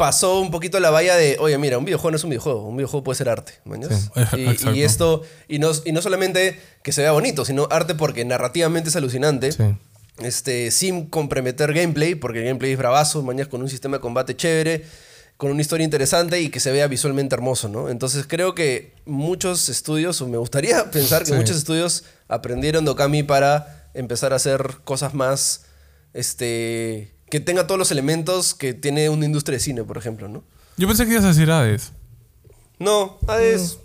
[0.00, 2.74] pasó un poquito la valla de, oye, mira, un videojuego no es un videojuego, un
[2.74, 4.10] videojuego puede ser arte, ¿mañas?
[4.30, 4.46] Sí.
[4.74, 8.88] Y, esto, y no, y no solamente que se vea bonito, sino arte porque narrativamente
[8.88, 9.52] es alucinante.
[9.52, 9.62] Sí.
[10.20, 14.34] Este, sin comprometer gameplay, porque el gameplay es bravazo, mañas con un sistema de combate
[14.34, 14.86] chévere,
[15.36, 17.90] con una historia interesante y que se vea visualmente hermoso, ¿no?
[17.90, 21.34] Entonces creo que muchos estudios, o me gustaría pensar que Sí.
[21.34, 25.66] muchos estudios aprendieron de Okami para empezar a hacer cosas más,
[26.14, 30.42] este, que tenga todos los elementos que tiene una industria de cine, por ejemplo, ¿no?
[30.76, 31.92] Yo pensé que ibas a decir Hades.
[32.78, 33.78] No, Hades...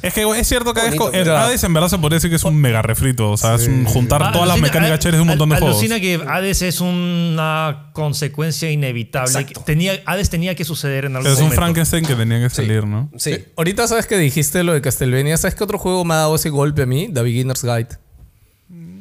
[0.00, 2.36] Es que es cierto que Hades, Bonito, pero- Hades en verdad se podría decir que
[2.36, 3.32] es un mega refrito.
[3.32, 5.76] O sea, es un juntar Ah, todas las mecánicas chéveres de un montón de juegos.
[5.76, 9.44] Alucina que Hades es una consecuencia inevitable.
[9.44, 11.60] Que Tenía, Hades tenía que suceder en algún Es un momento.
[11.62, 13.10] Frankenstein que tenía que salir, ¿no?
[13.18, 13.32] Sí.
[13.32, 15.36] Eh, Ahorita sabes que dijiste lo de Castlevania.
[15.36, 17.10] ¿Sabes qué otro juego me ha dado ese golpe a mí?
[17.12, 17.88] The Beginner's Guide.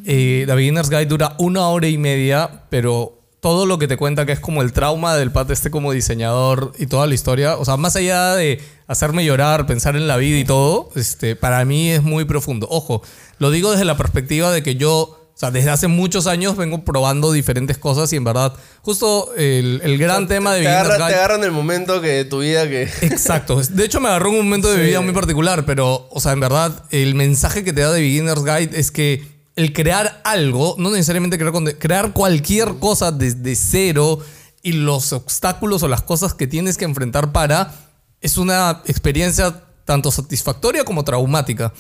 [0.06, 4.26] Eh, The Beginner's Guide dura una hora y media, pero todo lo que te cuenta
[4.26, 7.66] que es como el trauma del pata este como diseñador y toda la historia, o
[7.66, 11.92] sea, más allá de hacerme llorar, pensar en la vida y todo, este, para mí
[11.92, 12.68] es muy profundo.
[12.70, 13.04] Ojo,
[13.38, 16.84] lo digo desde la perspectiva de que yo, o sea, desde hace muchos años vengo
[16.84, 21.08] probando diferentes cosas y en verdad, justo el, el gran tema de te, agarra, Guide...
[21.10, 22.84] te agarran el momento que de tu vida que...
[23.02, 23.62] Exacto.
[23.62, 26.40] De hecho, me agarró un momento de mi vida muy particular, pero, o sea, en
[26.40, 30.92] verdad, el mensaje que te da de Beginner's Guide es que el crear algo, no
[30.92, 34.20] necesariamente crear, crear cualquier cosa desde cero
[34.62, 37.74] y los obstáculos o las cosas que tienes que enfrentar para,
[38.22, 41.74] es una experiencia tanto satisfactoria como traumática.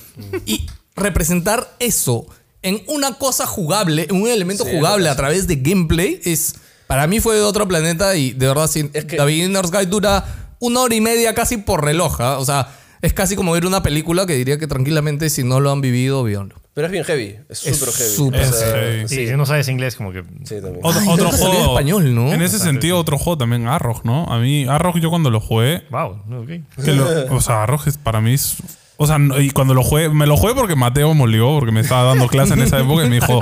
[0.45, 0.65] Y
[0.95, 2.25] representar eso
[2.63, 6.55] en una cosa jugable, en un elemento Sí, jugable a través de gameplay, es
[6.87, 10.79] para mí fue de otro planeta y de verdad, sí, Es que- Guide dura una
[10.81, 12.19] hora y media casi por reloj.
[12.21, 12.39] ¿ah?
[12.39, 12.69] O sea,
[13.01, 16.23] es casi como ver una película que diría que tranquilamente, si no lo han vivido,
[16.23, 16.55] víanlo.
[16.73, 18.51] Pero es bien heavy, es súper heavy.
[18.53, 19.07] sea, heavy.
[19.07, 20.21] Sí, si no sabes inglés, como que.
[20.43, 20.79] sí, también.
[20.83, 21.71] Otro, Ay, otro juego.
[21.73, 22.31] español, ¿no?
[22.31, 24.25] En ese sentido, otro juego también, Arrog, ¿no?
[24.25, 25.85] A mí, Arrog, yo cuando lo jugué.
[25.89, 26.83] Wow, ok.
[26.85, 28.57] que lo- o sea, Arrog es, para mí es.
[28.97, 31.71] O sea, no- y cuando lo jugué, me lo jugué porque Mateo me obligó, porque
[31.71, 33.39] me estaba dando clase en esa época y me dijo,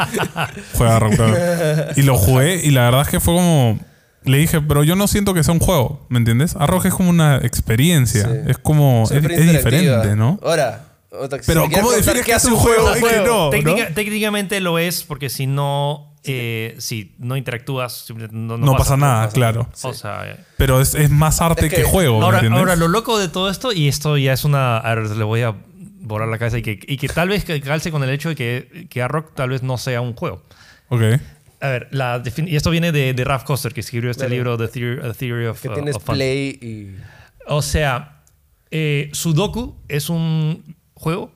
[0.77, 1.15] juega Arrog.
[1.15, 1.35] claro".
[1.97, 3.79] Y lo jugué y la verdad es que fue como.
[4.25, 6.55] Le dije, pero yo no siento que sea un juego, ¿me entiendes?
[6.57, 8.37] Arrog es como una experiencia, Sí.
[8.47, 9.03] es como.
[9.11, 10.39] Es, diferente, ¿no?
[10.43, 12.89] Ahora, otra- si Pero, me ¿cómo defines que es hace un juego?
[12.89, 13.25] Es que juego?
[13.27, 13.49] no.
[13.51, 19.29] Técnica- Técnicamente lo es porque si no, eh, si no interactúas, no, No, pasa, nada,
[19.29, 19.69] claro.
[19.83, 22.59] O sea, eh, Pero es, es más arte Es que, que- juego, ¿me ahora, entiendes?
[22.59, 24.77] ahora, lo loco de todo esto, y esto ya es una.
[24.77, 25.53] A ver, le voy a
[26.01, 28.87] borrar la cabeza y que, y que tal vez calce con el hecho de que,
[28.89, 30.43] que Arrock tal vez no sea un juego.
[30.89, 31.01] Ok.
[31.65, 34.33] A ver, la y esto viene de, de Ralph Koster, que escribió este Claro.
[34.35, 36.15] libro, The Theory, The Theory of, Que uh, tienes of Fun.
[36.15, 36.95] play y...
[37.47, 38.21] O sea,
[38.71, 41.31] eh, Sudoku es un juego.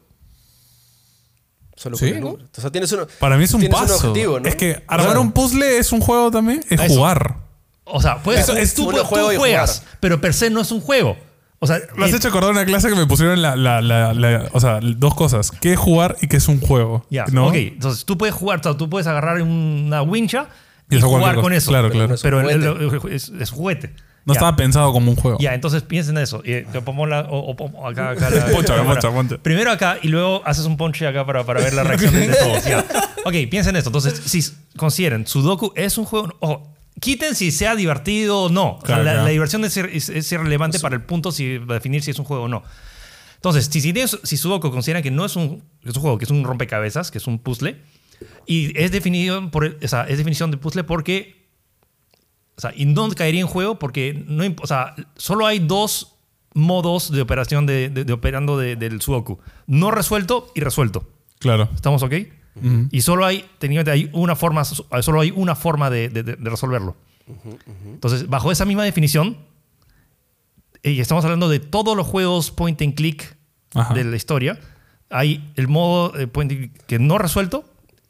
[1.76, 2.14] Solo Sí.
[2.22, 3.08] O sea, tienes uno...
[3.20, 3.96] Para mí es un paso.
[4.10, 4.48] objetivo, ¿no?
[4.50, 5.22] Es que armar Claro.
[5.22, 6.96] un puzzle es un juego también, es Eso.
[6.96, 7.38] jugar.
[7.86, 9.98] O sea, puedes, Eso es tú, juego juegas, jugar.
[10.00, 11.18] pero per se no es un juego.
[11.62, 14.48] O sea, Me has hecho acordar una clase que me pusieron la, la- la- la-
[14.54, 15.52] o sea, dos cosas.
[15.52, 17.06] ¿Qué es jugar y qué es un juego?
[17.10, 17.48] Ya, ¿no?
[17.48, 17.56] ok.
[17.56, 20.48] Entonces tú puedes jugar, o sea, tú puedes agarrar una wincha
[20.90, 21.70] y, jugar con eso.
[21.70, 22.08] Claro, Pero claro.
[22.10, 22.30] no es un
[22.62, 23.16] Pero juguete.
[23.16, 23.94] es, es juguete.
[24.26, 24.38] No Ya.
[24.40, 25.38] estaba pensado como un juego.
[25.40, 26.42] Ya, entonces piensen en eso.
[26.46, 29.38] Y, eh, te pongo la, o, o pongo acá, acá la- Poncha, la- poncha, poncha.
[29.40, 32.36] Primero acá y luego haces un ponche acá para, para ver la reacción de, de
[32.36, 32.64] todos.
[32.66, 32.86] Ya.
[33.26, 33.90] Ok, piensen en esto.
[33.90, 34.42] Entonces, si
[34.78, 36.34] consideren, Sudoku es un juego.
[36.40, 38.74] Ojo, quiten si sea divertido o no.
[38.82, 42.04] O sea, Claro, la, diversión es, es- es irrelevante para el punto si, para definir
[42.04, 42.64] si es un juego o no.
[43.36, 46.18] Entonces, si, si, tienes- si Sudoku consideran que no es un, que es un juego,
[46.18, 47.78] que es un rompecabezas, que es un puzzle,
[48.46, 51.40] y es definido por, o sea, es definición de puzzle porque
[52.58, 56.16] o sea, y no caería en juego porque no, o sea, solo hay dos
[56.54, 59.40] modos de operación de, de- de operando de- del Sudoku.
[59.68, 61.08] No resuelto y resuelto.
[61.40, 61.70] Claro.
[61.74, 62.14] ¿Estamos ok?
[62.92, 66.96] Y solo hay, técnicamente hay una forma, solo hay una forma de, de- de resolverlo.
[67.86, 69.38] Entonces, bajo esa misma definición,
[70.84, 73.38] y estamos hablando de todos los juegos point and click
[73.74, 73.94] Ajá.
[73.94, 74.60] de la historia,
[75.10, 77.66] hay el modo eh, point and click que no resuelto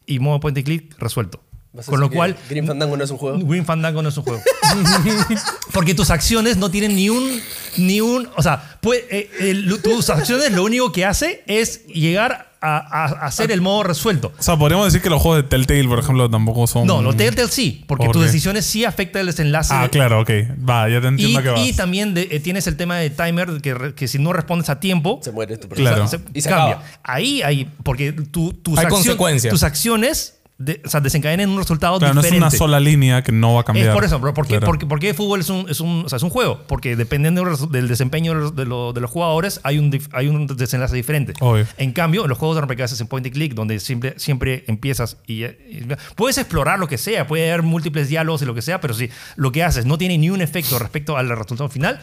[0.05, 1.41] y modo point and click resuelto.
[1.71, 3.37] ¿Vas a Con lo que cual, Grim Fandango no es un juego.
[3.43, 4.41] Green Fandango no es un juego.
[5.71, 7.41] Porque tus acciones no tienen ni un.
[7.77, 12.77] Ni un o sea, eh, el- tus acciones lo único que hace es llegar a,
[12.77, 14.33] a- a hacer el modo resuelto.
[14.37, 16.87] O sea, podríamos decir que los juegos de Telltale, por ejemplo, tampoco son.
[16.87, 19.71] No, los Telltale sí, porque ¿Por tus decisiones sí afectan el desenlace.
[19.73, 20.29] Ah, de- claro, ok.
[20.67, 21.61] Va, ya te Y, entiendo a qué vas.
[21.67, 24.69] y también de- eh, tienes el tema de timer, que, re- que si no respondes
[24.69, 25.97] a tiempo, Se muere tu Claro.
[26.07, 26.17] personaje.
[26.33, 26.75] se- Y se cambia.
[26.77, 26.89] acaba.
[27.03, 29.51] Ahí hay, porque tu- tus, Hay acción- consecuencias.
[29.51, 32.47] tus acciones de- o sea, desencadenan un resultado Claro, no es diferente.
[32.47, 33.87] una sola línea que no va a cambiar.
[33.87, 34.33] Es por eso, bro.
[34.33, 34.65] ¿Por qué, Claro.
[34.67, 36.59] porque, porque el fútbol es un, es, un, o sea, es un juego?
[36.67, 40.45] Porque dependiendo del desempeño de los, de lo- de los jugadores, hay un, hay un
[40.47, 41.33] desenlace diferente.
[41.39, 41.65] Obvio.
[41.77, 45.17] En cambio, en los juegos de rompecabezas en point and click, donde siempre, siempre empiezas
[45.25, 48.81] y, y- puedes explorar lo que sea, puede haber múltiples diálogos y lo que sea,
[48.81, 52.01] pero si lo que haces no tiene ni un efecto respecto al resultado final,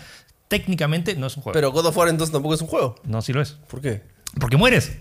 [0.48, 1.54] técnicamente no es un juego.
[1.54, 2.94] Pero God of War entonces tampoco es un juego.
[3.04, 3.52] no, sí lo es.
[3.68, 4.02] ¿Por qué?
[4.40, 4.92] Porque mueres.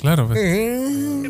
[0.00, 0.38] Claro, pues.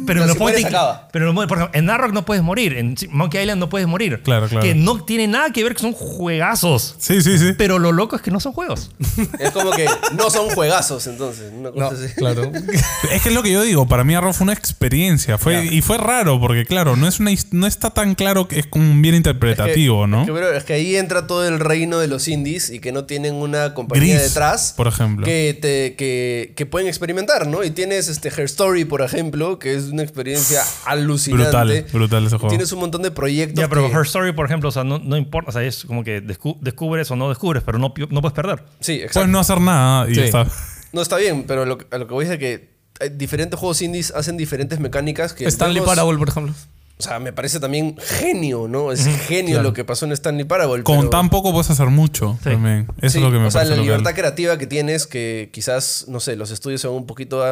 [0.07, 1.09] Pero, en si los point mueres, and click- acaba.
[1.13, 4.23] pero por ejemplo, en Narrock no puedes morir, en Monkey Island no puedes morir.
[4.23, 4.65] Claro, claro.
[4.65, 6.95] Que no tiene nada que ver que son juegazos.
[6.99, 7.53] Sí, sí, sí.
[7.59, 8.91] Pero lo loco es que no son juegos.
[9.39, 11.53] Es como que no son juegazos entonces.
[11.55, 12.15] Una cosa No, así.
[12.15, 12.51] claro.
[13.13, 15.37] Es que es lo que yo digo, para mí Arrow fue una experiencia.
[15.37, 18.67] Fue, y fue raro, porque claro, no, es una, no está tan claro que es
[18.67, 20.21] como un bien interpretativo, Es que- ¿no?
[20.23, 22.91] Es que, bro, es que ahí entra todo el reino de los indies y que
[22.93, 24.73] no tienen una compañía Gris, detrás.
[24.77, 25.27] por ejemplo.
[25.27, 27.63] Que, te, que, que pueden experimentar, ¿no?
[27.63, 31.45] Y tienes este Her Story, por ejemplo, que es una experiencia alucinante.
[31.45, 32.49] Brutal, brutal ese juego.
[32.49, 33.59] Tienes un montón de proyectos.
[33.61, 35.51] Ya, pero que- Her Story, por ejemplo, o sea, no, no importa.
[35.51, 38.65] O sea, es como que descu- descubres o no descubres, pero no, no puedes perder.
[38.81, 39.15] Sí, exacto.
[39.21, 40.21] Puedes no hacer nada y Sí.
[40.21, 40.47] ya está.
[40.93, 43.83] No está bien, pero lo, a lo que voy es de que eh, diferentes juegos
[43.83, 45.45] indies hacen diferentes mecánicas que.
[45.47, 46.55] Stanley Parable, por ejemplo.
[46.97, 48.93] O sea, me parece también genio, ¿no?
[48.93, 49.65] Es genio claro.
[49.65, 50.85] lo que pasó en Stanley Parable.
[50.85, 52.51] Con pero- tan poco puedes hacer mucho Sí.
[52.51, 52.87] también.
[53.03, 53.99] Eso Sí, es lo que me o sea, parece la local.
[53.99, 57.43] libertad creativa que tienes, que quizás, no sé, los estudios son un poquito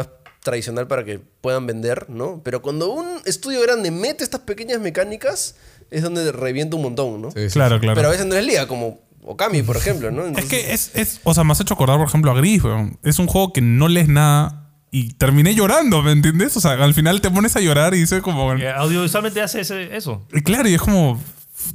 [0.42, 2.40] tradicional para que puedan vender, ¿no?
[2.44, 5.54] Pero cuando un estudio grande mete estas pequeñas mecánicas,
[5.90, 7.30] es donde revienta un montón, ¿no?
[7.30, 7.52] Sí, sí.
[7.54, 7.94] Claro, claro.
[7.96, 10.26] Pero a veces no es liga, como Okami, por ejemplo, ¿no?
[10.36, 12.98] Es que es, es, o sea, me has hecho acordar, por ejemplo, a Gris, weón.
[13.04, 16.56] Es un juego que no lees nada y terminé llorando, ¿me entiendes?
[16.56, 18.54] O sea, al final te pones a llorar y dices como...
[18.56, 20.26] Que audiovisualmente hace ese- eso.
[20.32, 21.20] Y Claro, y es como...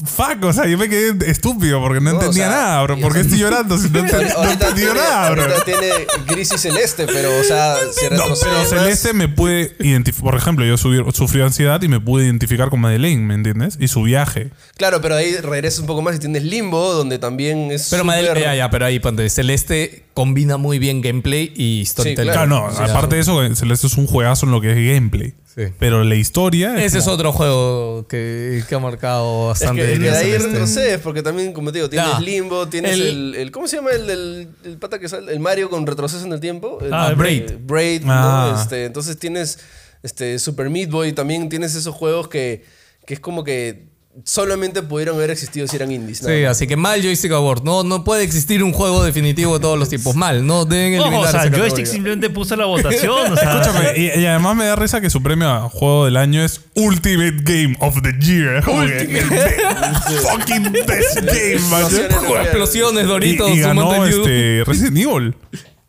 [0.05, 2.99] Fuck, o sea, yo me quedé estúpido porque no, No, o entendía sea, nada, bro.
[2.99, 5.43] ¿Por qué o estoy llorando si no, ent- no entendí tiene, nada, bro?
[5.65, 5.89] tiene
[6.27, 10.23] gris y celeste, pero, o sea, si No, pero Celeste me pude identificar.
[10.31, 13.77] Por ejemplo, yo subí, sufrí ansiedad y me pude identificar con Madeleine, ¿me entiendes?
[13.79, 14.51] Y su viaje.
[14.77, 18.05] Claro, pero ahí regresas un poco más y tienes Limbo, donde también es Pero súper-
[18.05, 22.33] Madel, ya, ya, pero ahí, ponte, Celeste combina muy bien gameplay y storytelling.
[22.33, 22.47] claro.
[22.49, 24.93] Claro, no, O sea, aparte de eso, Celeste es un juegazo en lo que es
[24.93, 25.33] gameplay.
[25.57, 25.63] Sí.
[25.79, 26.83] Pero la historia.
[26.83, 29.81] Ese es otro juego que, que ha marcado Es bastante.
[29.81, 30.49] que, que de ahí Celeste.
[30.51, 32.19] retrocedes, porque también, como te digo, tienes Ya.
[32.19, 35.33] Limbo, tienes el, El- el- ¿Cómo se llama el, el, el pata que sale?
[35.33, 36.77] El Mario con retroceso en el tiempo.
[36.79, 37.53] El- Ah, Braid.
[37.61, 38.13] Braid, ¿no?
[38.13, 38.59] Ah.
[38.61, 39.57] Este, entonces tienes
[40.03, 42.63] este, Super Meat Boy, también tienes esos juegos que,
[43.07, 43.87] que es como que
[44.23, 46.19] solamente pudieron haber existido si eran indies.
[46.19, 47.63] Sí, así que mal Joystick Award.
[47.63, 50.15] No, no puede existir un juego definitivo de todos los tipos.
[50.15, 50.45] Mal.
[50.45, 51.85] No deben eliminar Ojo, o sea, esa Joystick categoría.
[51.85, 53.31] simplemente puso la votación.
[53.31, 56.17] O sea, Escúchame, y, y además me da risa que su premio a juego del
[56.17, 58.63] año es Ultimate Game of the Year.
[58.65, 59.21] Be-
[60.21, 61.81] fucking best game, man.
[61.83, 62.11] Explosiones
[62.45, 65.35] explosiones, Y, Doritos, y ganó este Resident Evil.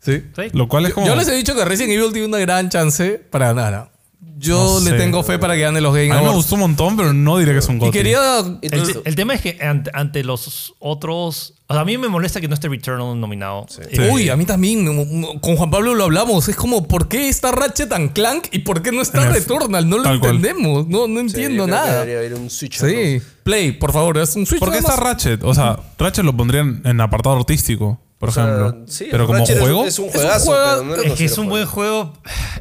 [0.01, 0.23] Sí.
[0.35, 0.43] sí.
[0.53, 1.05] Lo cual es como.
[1.07, 3.91] Yo les he dicho que Resident Evil tiene una gran chance para ganar.
[4.21, 4.97] Yo No le sé.
[4.97, 7.37] tengo fe para que gane los Game a mí me gustó un montón, pero no
[7.37, 8.39] diré que es un Y quería.
[8.61, 11.53] El, tema es que ante, ante los otros.
[11.67, 13.65] O sea, a mí me molesta que no esté Returnal nominado.
[13.91, 14.09] Eh.
[14.11, 15.39] Uy, a mí también.
[15.39, 16.47] Con Juan Pablo lo hablamos.
[16.49, 19.87] Es como, ¿por qué está Ratchet and Clank y por qué no está Returnal?
[19.89, 20.87] No lo entendemos.
[20.87, 22.05] No, no entiendo nada.
[22.05, 22.77] Debería haber un Switch.
[22.77, 23.21] Sí.
[23.43, 24.59] Play, por favor, es un Switch.
[24.59, 24.95] ¿Por qué está.
[24.95, 25.43] Ratchet?
[25.43, 28.75] O sea, Ratchet lo pondrían en apartado artístico, por O sea, ejemplo.
[28.87, 29.85] sí, pero como Ratchet juego.
[29.85, 32.13] Es, un un juegazo, juego- no Es que es un buen juego.
[32.13, 32.13] juego.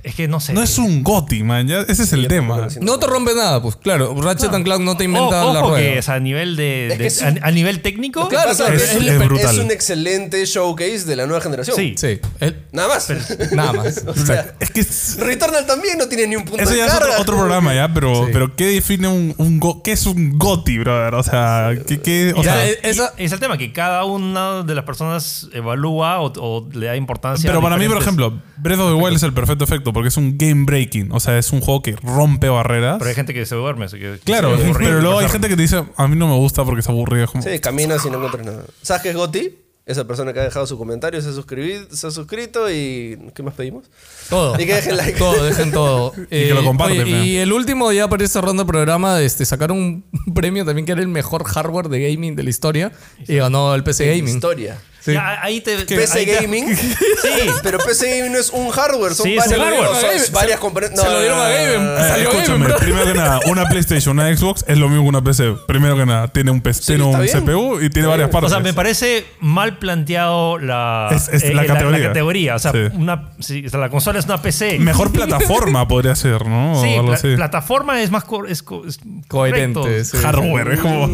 [0.04, 0.52] Es que no sé.
[0.52, 1.66] No es un GOTY, man.
[1.66, 2.68] ya- ese es el tema.
[2.80, 4.14] No te rompe nada, pues claro.
[4.22, 5.78] Ratchet and Clank no te inventa O- la rueda.
[5.78, 8.28] que es a nivel de, Es que de- es a, un- a nivel técnico.
[8.28, 9.52] Claro, es- es, es brutal.
[9.54, 11.74] es un excelente showcase de la nueva generación.
[11.76, 11.94] Sí.
[11.98, 12.20] Sí.
[12.38, 13.08] el- Nada más.
[13.52, 14.04] nada más.
[14.06, 14.86] o sea, Es que
[15.24, 18.26] Returnal también no tiene ni un punto eso de ya es otro, programa, ya, pero,
[18.26, 18.30] Sí.
[18.32, 21.14] pero ¿qué define un, un go- ¿Qué es un GOTY, brother?
[21.16, 24.62] O sea, ¿qué, qué- o Ya, sea, esa- Y es el tema que cada una
[24.62, 27.48] de las personas evalúa o, o le da importancia.
[27.48, 30.08] pero a para mí, por ejemplo, Breath of the Wild es el perfecto efecto porque
[30.08, 31.12] es un game breaking.
[31.12, 32.96] O sea, es un juego que rompe barreras.
[32.98, 33.86] Pero hay gente que se duerme.
[33.86, 36.16] así que- Claro, que se aburre pero luego hay gente que te dice, a mí
[36.16, 37.24] no me gusta porque es aburrido.
[37.24, 38.64] Es como, Sí, caminas y no encuentras nada.
[38.82, 39.56] ¿Sabes qué es Goti?
[39.86, 43.18] Esa persona que ha dejado su comentario, se ha, suscribido, se ha suscrito y...
[43.34, 43.86] ¿Qué más pedimos?
[44.28, 44.60] Todo.
[44.60, 45.18] Y que dejen like.
[45.18, 46.12] Todo, dejen todo.
[46.28, 47.24] que lo comparten, oye, ¿no?
[47.24, 50.92] y el último, ya para ir cerrando el programa, este, sacaron un premio también que
[50.92, 52.92] era el mejor hardware de gaming de la historia
[53.26, 54.34] y ganó el PC Gaming.
[54.34, 54.76] Historia.
[55.08, 55.14] Sí, Sí.
[55.14, 55.78] Ya, ahí te.
[55.86, 56.76] PC ahí te- Gaming.
[56.76, 57.50] Sí.
[57.62, 59.88] Pero PC Gaming no es un hardware, son Sí, varios, hardware.
[59.88, 61.00] o Se- varias componentes.
[61.00, 61.84] se lo dieron a Gaben.
[61.84, 62.04] no, no, no.
[62.14, 62.76] Eh, escúchame, bro.
[62.76, 65.54] primero que nada, una PlayStation, una Xbox es lo mismo que una PC.
[65.66, 67.44] Primero que nada, tiene un, PC, tiene está un bien.
[67.44, 68.50] CPU y tiene varias O partes.
[68.50, 72.08] sea, me parece mal planteado la, Es- es la categoría.
[72.08, 72.54] categoría.
[72.56, 72.78] O sea, Sí.
[72.92, 74.78] una, o sea, la consola es una PC.
[74.78, 76.80] Mejor plataforma podría ser, ¿no?
[76.82, 77.34] Sí, o algo pla- así.
[77.36, 78.98] plataforma es más co- es co- es
[79.28, 80.02] Coherente.
[80.22, 81.06] Hardware, es como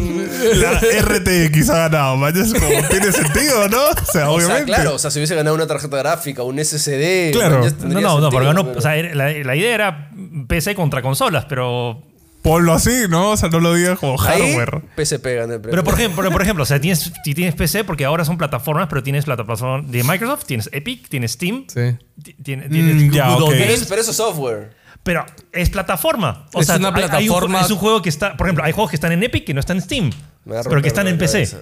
[0.55, 2.35] la RTX ha ganado, man.
[2.35, 3.77] Es como, tiene sentido, ¿no?
[4.07, 4.65] O sea, O sea, obviamente.
[4.65, 7.31] claro, o sea, si hubiese ganado una tarjeta gráfica, un SSD.
[7.31, 7.61] Claro.
[7.85, 10.09] No, no, no, porque ganó, pero- o sea, era- la, la idea era
[10.47, 12.01] PC contra consolas, pero
[12.41, 13.31] Ponlo así, ¿no?
[13.31, 14.83] O sea, no lo digas como Ahí, hardware.
[14.95, 15.71] PSP gana el premio.
[15.71, 18.85] Pero por ejemplo, por ejemplo, o sea, tienes, si tienes PC, porque ahora son plataformas,
[18.87, 21.97] pero tienes plataforma de Microsoft, tienes Epic, tienes Steam, Sí.
[22.21, 23.49] ti- tiene- tienes Mm, ya, Google ok.
[23.51, 24.75] pero, Games, es, pero eso es software.
[25.01, 26.45] pero es plataforma.
[26.53, 28.45] O Es sea, una hay- hay un ju- plataforma- es un juego que está, por
[28.45, 30.11] ejemplo, hay juegos que están en Epic que no están en Steam,
[30.69, 31.47] pero que están en PC.
[31.49, 31.61] cabeza.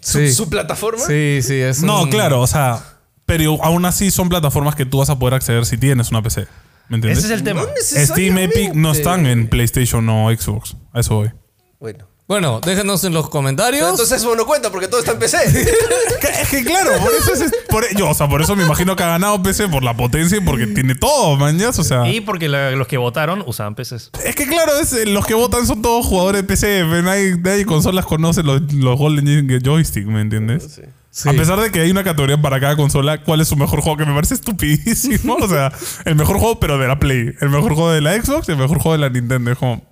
[0.00, 0.28] Sí.
[0.30, 1.04] ¿Su, su plataforma?
[1.04, 2.82] Sí, sí, es No, un- claro, o sea,
[3.26, 6.46] pero aún así son plataformas que tú vas a poder acceder si tienes una PC.
[6.88, 7.24] ¿Me entiendes?
[7.24, 7.62] Ese es el tema.
[7.62, 7.68] No
[8.06, 10.76] Steam, Epic no están en PlayStation o Xbox.
[10.92, 11.30] A eso voy.
[11.78, 12.06] Bueno.
[12.30, 13.80] Bueno, déjenos en los comentarios.
[13.80, 15.36] Pero entonces eso no cuenta porque todo está en PC.
[16.42, 19.02] Es que claro, por eso es, por, yo, o sea, por eso me imagino que
[19.02, 21.76] ha ganado PC por la potencia y porque tiene todo, mañas.
[21.80, 24.12] O sea, Y porque la- los que votaron usaban PCs.
[24.24, 26.84] es que claro, es, eh, los que votan son todos jugadores de PC.
[27.02, 30.72] Nadie, nadie consolas conoce los, los Golden Joystick, ¿me entiendes?
[30.76, 30.82] Sí.
[31.10, 31.28] Sí.
[31.28, 33.96] A pesar de que hay una categoría para cada consola, ¿cuál es su mejor juego?
[33.98, 35.34] Que me parece estupidísimo.
[35.40, 35.72] O sea,
[36.04, 37.32] el mejor juego, pero de la Play.
[37.40, 39.50] El mejor juego de la Xbox y el mejor juego de la Nintendo.
[39.50, 39.82] Es como.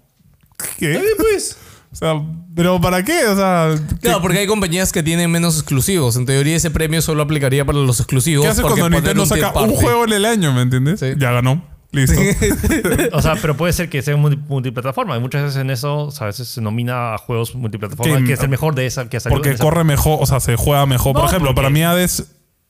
[0.79, 0.93] ¿Qué?
[0.93, 1.57] Está bien, pues.
[1.91, 2.23] O sea,
[2.55, 3.27] ¿pero para qué?
[3.27, 6.17] O sea, ¿qué, Claro, porque hay compañías que tienen menos exclusivos.
[6.17, 8.45] En teoría ese premio solo aplicaría para los exclusivos.
[8.45, 11.01] ¿qué hace porque cuando Nintendo un saca un juego en el año, ¿me entiendes?
[11.01, 11.07] Sí.
[11.19, 11.65] Ya ganó.
[11.91, 12.21] Listo.
[13.13, 15.17] O sea, pero puede ser que sea multi- multiplataforma.
[15.17, 18.25] Y muchas veces en eso, o sea, a veces se nomina a juegos multiplataforma, Que-
[18.25, 19.39] que es el mejor de esa que ha salido.
[19.41, 21.15] Porque esa- corre mejor, o sea, se juega mejor.
[21.15, 22.27] Por ejemplo, porque- para mí Hades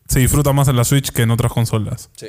[0.06, 2.08] se disfruta más en la Switch que en otras consolas.
[2.14, 2.28] Sí.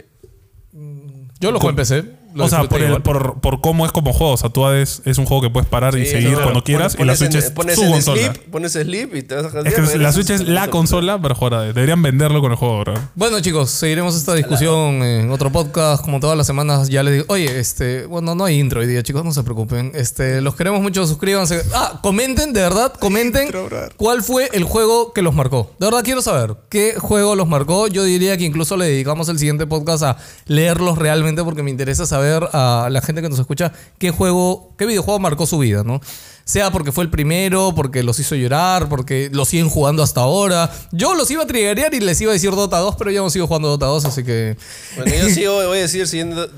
[1.39, 2.03] Yo lo juego en PC.
[2.33, 4.33] Lo o sea, por, el- por, por cómo es como juego.
[4.33, 6.43] O sea, tú Hades es un juego que puedes parar y seguir claro.
[6.43, 6.93] cuando quieras.
[6.95, 8.21] y la Pones Switch en- es pones su consola.
[8.21, 11.33] Sleep, pones sleep y te vas a Es que la Switch es la consola para
[11.35, 11.75] jugar a Hades.
[11.75, 13.09] Deberían venderlo con el juego ahora.
[13.15, 16.03] Bueno, chicos, seguiremos esta discusión en otro podcast.
[16.03, 17.25] Como todas las semanas, ya les digo.
[17.29, 18.05] Oye, este.
[18.05, 19.91] Bueno, no hay intro hoy día, chicos, no se preocupen.
[19.95, 21.61] Este, los queremos mucho, suscríbanse.
[21.73, 23.49] Ah, comenten, de verdad, comenten
[23.97, 25.71] cuál fue el juego que los marcó.
[25.79, 27.87] De verdad quiero saber qué juego los marcó.
[27.87, 32.05] Yo diría que incluso le dedicamos el siguiente podcast a leerlos realmente porque me interesa
[32.05, 36.01] saber a la gente que nos escucha qué juego, qué videojuego marcó su vida, ¿no?
[36.45, 40.71] Sea porque fue el primero, porque los hizo llorar, porque los siguen jugando hasta ahora.
[40.91, 43.29] Yo los iba a triggerear y les iba a decir Dota 2, pero ya no
[43.29, 44.57] sigo jugando Dota 2, así que...
[44.95, 46.49] Bueno, yo sigo, voy a decir siguiendo.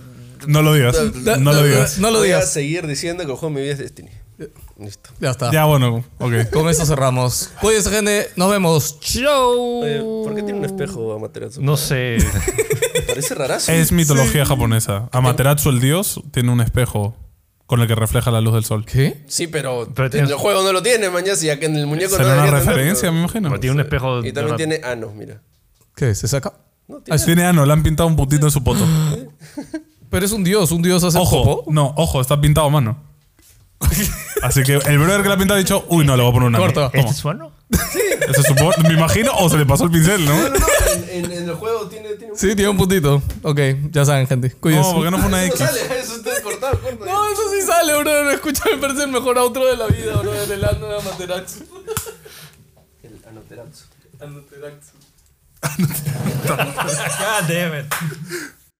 [0.47, 0.95] No lo digas.
[1.39, 1.97] No lo digas.
[1.99, 2.53] No lo voy a digas.
[2.53, 4.09] seguir diciendo que el juego de mi vida es Destiny.
[4.81, 5.11] Listo.
[5.19, 5.51] Ya está.
[5.51, 6.33] Ya, bueno, ok.
[6.51, 7.51] Con eso cerramos.
[7.61, 8.29] Cuídense, gente.
[8.35, 8.99] Nos vemos.
[8.99, 9.83] Chau.
[9.83, 11.61] Oye, ¿Por qué tiene un espejo Amaterasu?
[11.61, 12.17] No sé.
[13.07, 13.71] Parece rarazo.
[13.71, 15.09] Es mitología japonesa.
[15.11, 17.15] Amaterasu, el dios, tiene un espejo
[17.65, 18.85] con el que refleja la luz del sol.
[18.85, 19.23] ¿Qué?
[19.27, 21.87] Sí, pero, Pero en tienes- el juego no lo tiene, mañana, ya que en el
[21.87, 23.13] muñeco no Será una debería referencia, tenerlo.
[23.13, 23.49] me imagino.
[23.49, 24.25] Pero tiene un espejo.
[24.25, 25.41] Y también tiene anos, mira.
[25.95, 26.13] ¿Qué?
[26.15, 26.53] ¿Se saca?
[26.87, 28.85] No, tiene Tiene ano, le han pintado un putito en su poto.
[30.09, 30.71] Pero es un dios.
[30.71, 31.71] Un dios hace Ojo, popó.
[31.71, 32.97] no, ojo, está pintado a mano.
[34.41, 36.33] Así que el brother que la ha pintado ha dicho, uy, no, le voy a
[36.33, 36.57] poner una.
[36.57, 36.89] Corta.
[36.93, 37.17] ¿Este es
[38.47, 40.35] supongo, me imagino, o se le pasó el pincel, ¿no?
[40.35, 40.55] No, no,
[40.93, 42.37] en, en- en el juego tiene, tiene un...
[42.39, 43.21] Sí, tiene un puntito.
[43.43, 43.59] Ok,
[43.91, 44.51] ya saben, gente.
[44.51, 44.89] Cuídense.
[44.89, 45.67] No, porque no fue una Eso X.
[45.67, 47.05] sale, eso está cortado, corta.
[47.05, 48.29] No, eso sí sale, bro.
[48.31, 50.33] Escucha, me parece el mejor outro de la vida, bro.
[50.33, 51.59] El ano de Amaterasu.
[53.03, 53.85] El Anoterazu.
[54.19, 54.91] Amaterasu.
[56.47, 57.93] God damn it.